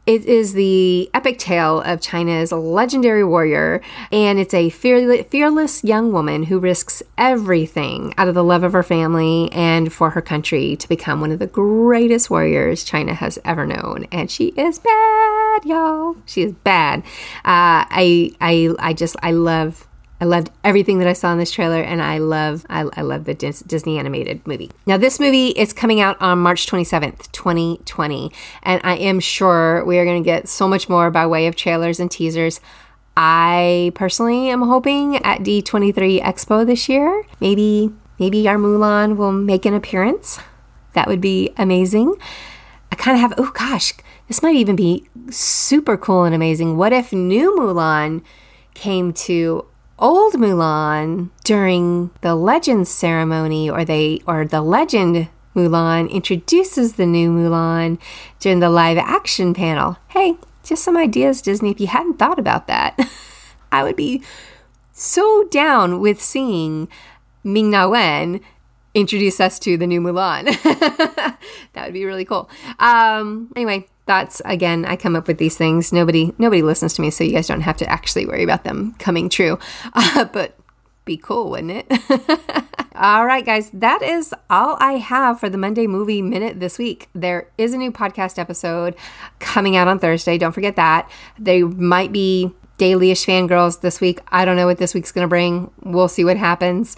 it 0.06 0.24
is 0.24 0.54
the 0.54 1.10
epic 1.12 1.38
tale 1.38 1.82
of 1.82 2.00
China's 2.00 2.50
legendary 2.50 3.22
warrior, 3.22 3.82
and 4.10 4.38
it's 4.38 4.54
a 4.54 4.70
fearless 4.70 5.84
young 5.84 6.12
woman 6.12 6.44
who 6.44 6.58
risks 6.58 7.02
everything 7.18 8.14
out 8.16 8.26
of 8.26 8.34
the 8.34 8.42
love 8.42 8.64
of 8.64 8.72
her 8.72 8.82
family 8.82 9.52
and 9.52 9.92
for 9.92 10.10
her 10.10 10.22
country 10.22 10.76
to 10.76 10.88
become 10.88 11.20
one 11.20 11.30
of 11.30 11.38
the 11.38 11.46
greatest 11.46 12.30
warriors 12.30 12.84
China 12.84 13.12
has 13.12 13.38
ever 13.44 13.66
known. 13.66 14.06
And 14.10 14.30
she 14.30 14.46
is 14.56 14.78
bad, 14.78 15.64
y'all. 15.66 16.16
She 16.24 16.42
is 16.42 16.52
bad. 16.52 17.00
Uh, 17.44 17.84
I, 17.92 18.32
I, 18.40 18.74
I 18.78 18.92
just, 18.94 19.14
I 19.22 19.32
love 19.32 19.86
I 20.22 20.24
loved 20.24 20.52
everything 20.62 21.00
that 21.00 21.08
I 21.08 21.14
saw 21.14 21.32
in 21.32 21.38
this 21.38 21.50
trailer, 21.50 21.82
and 21.82 22.00
I 22.00 22.18
love 22.18 22.64
I, 22.70 22.88
I 22.92 23.02
love 23.02 23.24
the 23.24 23.34
Dis- 23.34 23.58
Disney 23.62 23.98
animated 23.98 24.46
movie. 24.46 24.70
Now, 24.86 24.96
this 24.96 25.18
movie 25.18 25.48
is 25.48 25.72
coming 25.72 26.00
out 26.00 26.16
on 26.22 26.38
March 26.38 26.68
27th, 26.68 27.32
2020, 27.32 28.30
and 28.62 28.80
I 28.84 28.94
am 28.98 29.18
sure 29.18 29.84
we 29.84 29.98
are 29.98 30.04
going 30.04 30.22
to 30.22 30.24
get 30.24 30.46
so 30.46 30.68
much 30.68 30.88
more 30.88 31.10
by 31.10 31.26
way 31.26 31.48
of 31.48 31.56
trailers 31.56 31.98
and 31.98 32.08
teasers. 32.08 32.60
I 33.16 33.90
personally 33.96 34.48
am 34.48 34.62
hoping 34.62 35.16
at 35.16 35.40
D23 35.40 36.22
Expo 36.22 36.64
this 36.64 36.88
year, 36.88 37.24
maybe 37.40 37.92
maybe 38.20 38.46
our 38.46 38.58
Mulan 38.58 39.16
will 39.16 39.32
make 39.32 39.66
an 39.66 39.74
appearance. 39.74 40.38
That 40.92 41.08
would 41.08 41.20
be 41.20 41.52
amazing. 41.56 42.14
I 42.92 42.94
kind 42.94 43.16
of 43.16 43.20
have 43.22 43.34
oh 43.38 43.50
gosh, 43.54 43.92
this 44.28 44.40
might 44.40 44.54
even 44.54 44.76
be 44.76 45.04
super 45.30 45.96
cool 45.96 46.22
and 46.22 46.32
amazing. 46.32 46.76
What 46.76 46.92
if 46.92 47.12
new 47.12 47.56
Mulan 47.56 48.22
came 48.74 49.12
to 49.12 49.66
old 50.02 50.34
Mulan 50.34 51.30
during 51.44 52.10
the 52.20 52.34
Legends 52.34 52.90
ceremony, 52.90 53.70
or 53.70 53.84
they 53.84 54.20
or 54.26 54.44
the 54.44 54.60
Legend 54.60 55.28
Mulan 55.54 56.10
introduces 56.10 56.94
the 56.94 57.06
new 57.06 57.30
Mulan 57.30 57.98
during 58.40 58.58
the 58.58 58.68
live 58.68 58.98
action 58.98 59.54
panel. 59.54 59.96
Hey, 60.08 60.36
just 60.64 60.82
some 60.82 60.96
ideas, 60.96 61.40
Disney. 61.40 61.70
If 61.70 61.80
you 61.80 61.86
hadn't 61.86 62.18
thought 62.18 62.38
about 62.38 62.66
that, 62.66 62.98
I 63.72 63.84
would 63.84 63.96
be 63.96 64.22
so 64.92 65.44
down 65.50 66.00
with 66.00 66.20
seeing 66.20 66.88
Ming 67.44 67.70
Na 67.70 67.88
Wen 67.88 68.40
introduce 68.94 69.40
us 69.40 69.58
to 69.60 69.76
the 69.76 69.86
new 69.86 70.00
Mulan. 70.00 70.44
that 71.72 71.84
would 71.84 71.94
be 71.94 72.04
really 72.04 72.24
cool. 72.24 72.50
Um, 72.78 73.50
anyway, 73.56 73.86
thoughts 74.06 74.42
again 74.44 74.84
i 74.84 74.96
come 74.96 75.14
up 75.14 75.28
with 75.28 75.38
these 75.38 75.56
things. 75.56 75.92
Nobody 75.92 76.34
nobody 76.38 76.62
listens 76.62 76.94
to 76.94 77.02
me 77.02 77.10
so 77.10 77.24
you 77.24 77.32
guys 77.32 77.46
don't 77.46 77.60
have 77.62 77.76
to 77.78 77.88
actually 77.88 78.26
worry 78.26 78.42
about 78.42 78.64
them 78.64 78.94
coming 78.98 79.28
true. 79.28 79.58
Uh, 79.94 80.24
but 80.24 80.56
be 81.04 81.16
cool 81.16 81.50
wouldn't 81.50 81.70
it? 81.70 82.64
All 82.94 83.26
right 83.26 83.44
guys 83.44 83.70
that 83.72 84.02
is 84.02 84.34
all 84.50 84.76
i 84.78 84.92
have 84.92 85.40
for 85.40 85.48
the 85.48 85.56
monday 85.58 85.86
movie 85.86 86.22
minute 86.22 86.60
this 86.60 86.78
week. 86.78 87.08
There 87.14 87.48
is 87.56 87.72
a 87.72 87.78
new 87.78 87.90
podcast 87.90 88.38
episode 88.38 88.94
coming 89.38 89.76
out 89.76 89.88
on 89.88 89.98
thursday. 89.98 90.38
Don't 90.38 90.52
forget 90.52 90.76
that. 90.76 91.10
They 91.38 91.62
might 91.62 92.12
be 92.12 92.52
dailyish 92.78 93.26
fangirls 93.26 93.80
this 93.80 94.00
week. 94.00 94.20
I 94.28 94.44
don't 94.44 94.56
know 94.56 94.66
what 94.66 94.78
this 94.78 94.94
week's 94.94 95.12
going 95.12 95.24
to 95.24 95.28
bring. 95.28 95.70
We'll 95.82 96.08
see 96.08 96.24
what 96.24 96.36
happens 96.36 96.96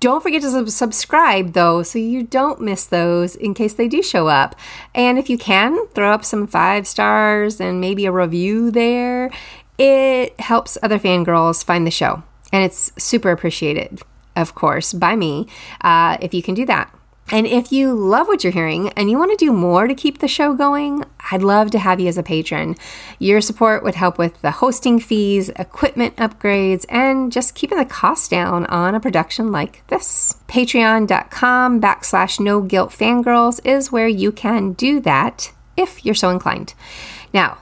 don't 0.00 0.22
forget 0.22 0.42
to 0.42 0.70
subscribe 0.70 1.52
though, 1.54 1.82
so 1.82 1.98
you 1.98 2.22
don't 2.22 2.60
miss 2.60 2.84
those 2.84 3.34
in 3.34 3.54
case 3.54 3.74
they 3.74 3.88
do 3.88 4.02
show 4.02 4.28
up. 4.28 4.54
And 4.94 5.18
if 5.18 5.30
you 5.30 5.38
can, 5.38 5.86
throw 5.88 6.12
up 6.12 6.24
some 6.24 6.46
five 6.46 6.86
stars 6.86 7.60
and 7.60 7.80
maybe 7.80 8.04
a 8.04 8.12
review 8.12 8.70
there. 8.70 9.30
It 9.78 10.38
helps 10.40 10.76
other 10.82 10.98
fangirls 10.98 11.64
find 11.64 11.86
the 11.86 11.90
show. 11.90 12.22
And 12.52 12.62
it's 12.64 12.92
super 13.02 13.30
appreciated, 13.30 14.02
of 14.36 14.54
course, 14.54 14.92
by 14.92 15.16
me 15.16 15.48
uh, 15.80 16.18
if 16.20 16.34
you 16.34 16.42
can 16.42 16.54
do 16.54 16.66
that. 16.66 16.94
And 17.32 17.46
if 17.46 17.72
you 17.72 17.94
love 17.94 18.28
what 18.28 18.44
you're 18.44 18.52
hearing 18.52 18.90
and 18.90 19.10
you 19.10 19.16
want 19.16 19.30
to 19.30 19.42
do 19.42 19.54
more 19.54 19.88
to 19.88 19.94
keep 19.94 20.18
the 20.18 20.28
show 20.28 20.52
going, 20.52 21.02
I'd 21.30 21.42
love 21.42 21.70
to 21.70 21.78
have 21.78 21.98
you 21.98 22.06
as 22.08 22.18
a 22.18 22.22
patron. 22.22 22.76
Your 23.18 23.40
support 23.40 23.82
would 23.82 23.94
help 23.94 24.18
with 24.18 24.42
the 24.42 24.50
hosting 24.50 25.00
fees, 25.00 25.48
equipment 25.56 26.14
upgrades, 26.16 26.84
and 26.90 27.32
just 27.32 27.54
keeping 27.54 27.78
the 27.78 27.86
cost 27.86 28.30
down 28.30 28.66
on 28.66 28.94
a 28.94 29.00
production 29.00 29.50
like 29.50 29.82
this. 29.88 30.36
Patreon.com 30.46 31.80
backslash 31.80 32.38
no 32.38 32.60
guilt 32.60 32.90
fangirls 32.90 33.64
is 33.64 33.90
where 33.90 34.08
you 34.08 34.30
can 34.30 34.74
do 34.74 35.00
that 35.00 35.52
if 35.74 36.04
you're 36.04 36.14
so 36.14 36.28
inclined. 36.28 36.74
Now, 37.32 37.56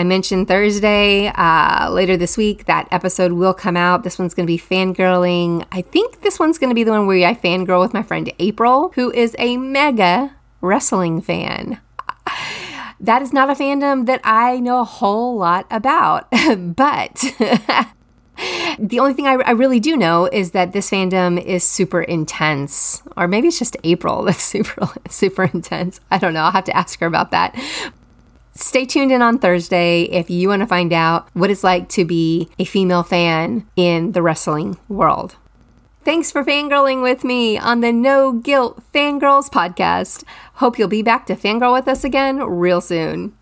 I 0.00 0.02
mentioned 0.02 0.48
Thursday, 0.48 1.26
uh, 1.26 1.90
later 1.90 2.16
this 2.16 2.38
week, 2.38 2.64
that 2.64 2.88
episode 2.90 3.32
will 3.32 3.52
come 3.52 3.76
out. 3.76 4.02
This 4.02 4.18
one's 4.18 4.32
going 4.32 4.46
to 4.46 4.50
be 4.50 4.58
fangirling. 4.58 5.66
I 5.70 5.82
think 5.82 6.22
this 6.22 6.38
one's 6.38 6.56
going 6.56 6.70
to 6.70 6.74
be 6.74 6.84
the 6.84 6.90
one 6.90 7.06
where 7.06 7.28
I 7.28 7.34
fangirl 7.34 7.82
with 7.82 7.92
my 7.92 8.02
friend 8.02 8.32
April, 8.38 8.92
who 8.94 9.12
is 9.12 9.36
a 9.38 9.58
mega 9.58 10.34
wrestling 10.62 11.20
fan. 11.20 11.80
That 13.02 13.22
is 13.22 13.32
not 13.32 13.48
a 13.48 13.54
fandom 13.54 14.04
that 14.04 14.20
I 14.24 14.60
know 14.60 14.82
a 14.82 14.84
whole 14.84 15.34
lot 15.38 15.66
about, 15.70 16.30
but 16.58 17.14
the 18.78 18.98
only 19.00 19.14
thing 19.14 19.26
I, 19.26 19.36
I, 19.36 19.52
really 19.52 19.80
do 19.80 19.96
know 19.96 20.26
is 20.26 20.50
that 20.50 20.74
this 20.74 20.90
fandom 20.90 21.42
is 21.42 21.64
super 21.64 22.02
intense, 22.02 23.02
or 23.16 23.26
maybe 23.26 23.48
it's 23.48 23.58
just 23.58 23.74
April 23.84 24.22
that's 24.24 24.42
super 24.42 24.86
super 25.08 25.44
intense. 25.44 26.02
I 26.10 26.18
don't 26.18 26.34
know. 26.34 26.42
I'll 26.42 26.50
have 26.50 26.64
to 26.64 26.76
ask 26.76 27.00
her 27.00 27.06
about 27.06 27.30
that 27.30 27.58
stay 28.54 28.84
tuned 28.84 29.12
in 29.12 29.22
on 29.22 29.38
Thursday 29.38 30.02
if 30.02 30.30
you 30.30 30.48
want 30.48 30.60
to 30.60 30.66
find 30.66 30.92
out 30.92 31.28
what 31.34 31.50
it's 31.50 31.64
like 31.64 31.88
to 31.90 32.04
be 32.04 32.48
a 32.58 32.64
female 32.64 33.02
fan 33.02 33.66
in 33.76 34.12
the 34.12 34.22
wrestling 34.22 34.78
world. 34.88 35.36
Thanks 36.02 36.32
for 36.32 36.44
fangirling 36.44 37.02
with 37.02 37.24
me 37.24 37.58
on 37.58 37.80
the 37.80 37.92
No 37.92 38.32
Guilt 38.32 38.82
Fangirls 38.92 39.50
podcast. 39.50 40.24
Hope 40.54 40.78
you'll 40.78 40.88
be 40.88 41.02
back 41.02 41.26
to 41.26 41.36
fangirl 41.36 41.74
with 41.74 41.88
us 41.88 42.04
again 42.04 42.38
real 42.38 42.80
soon. 42.80 43.34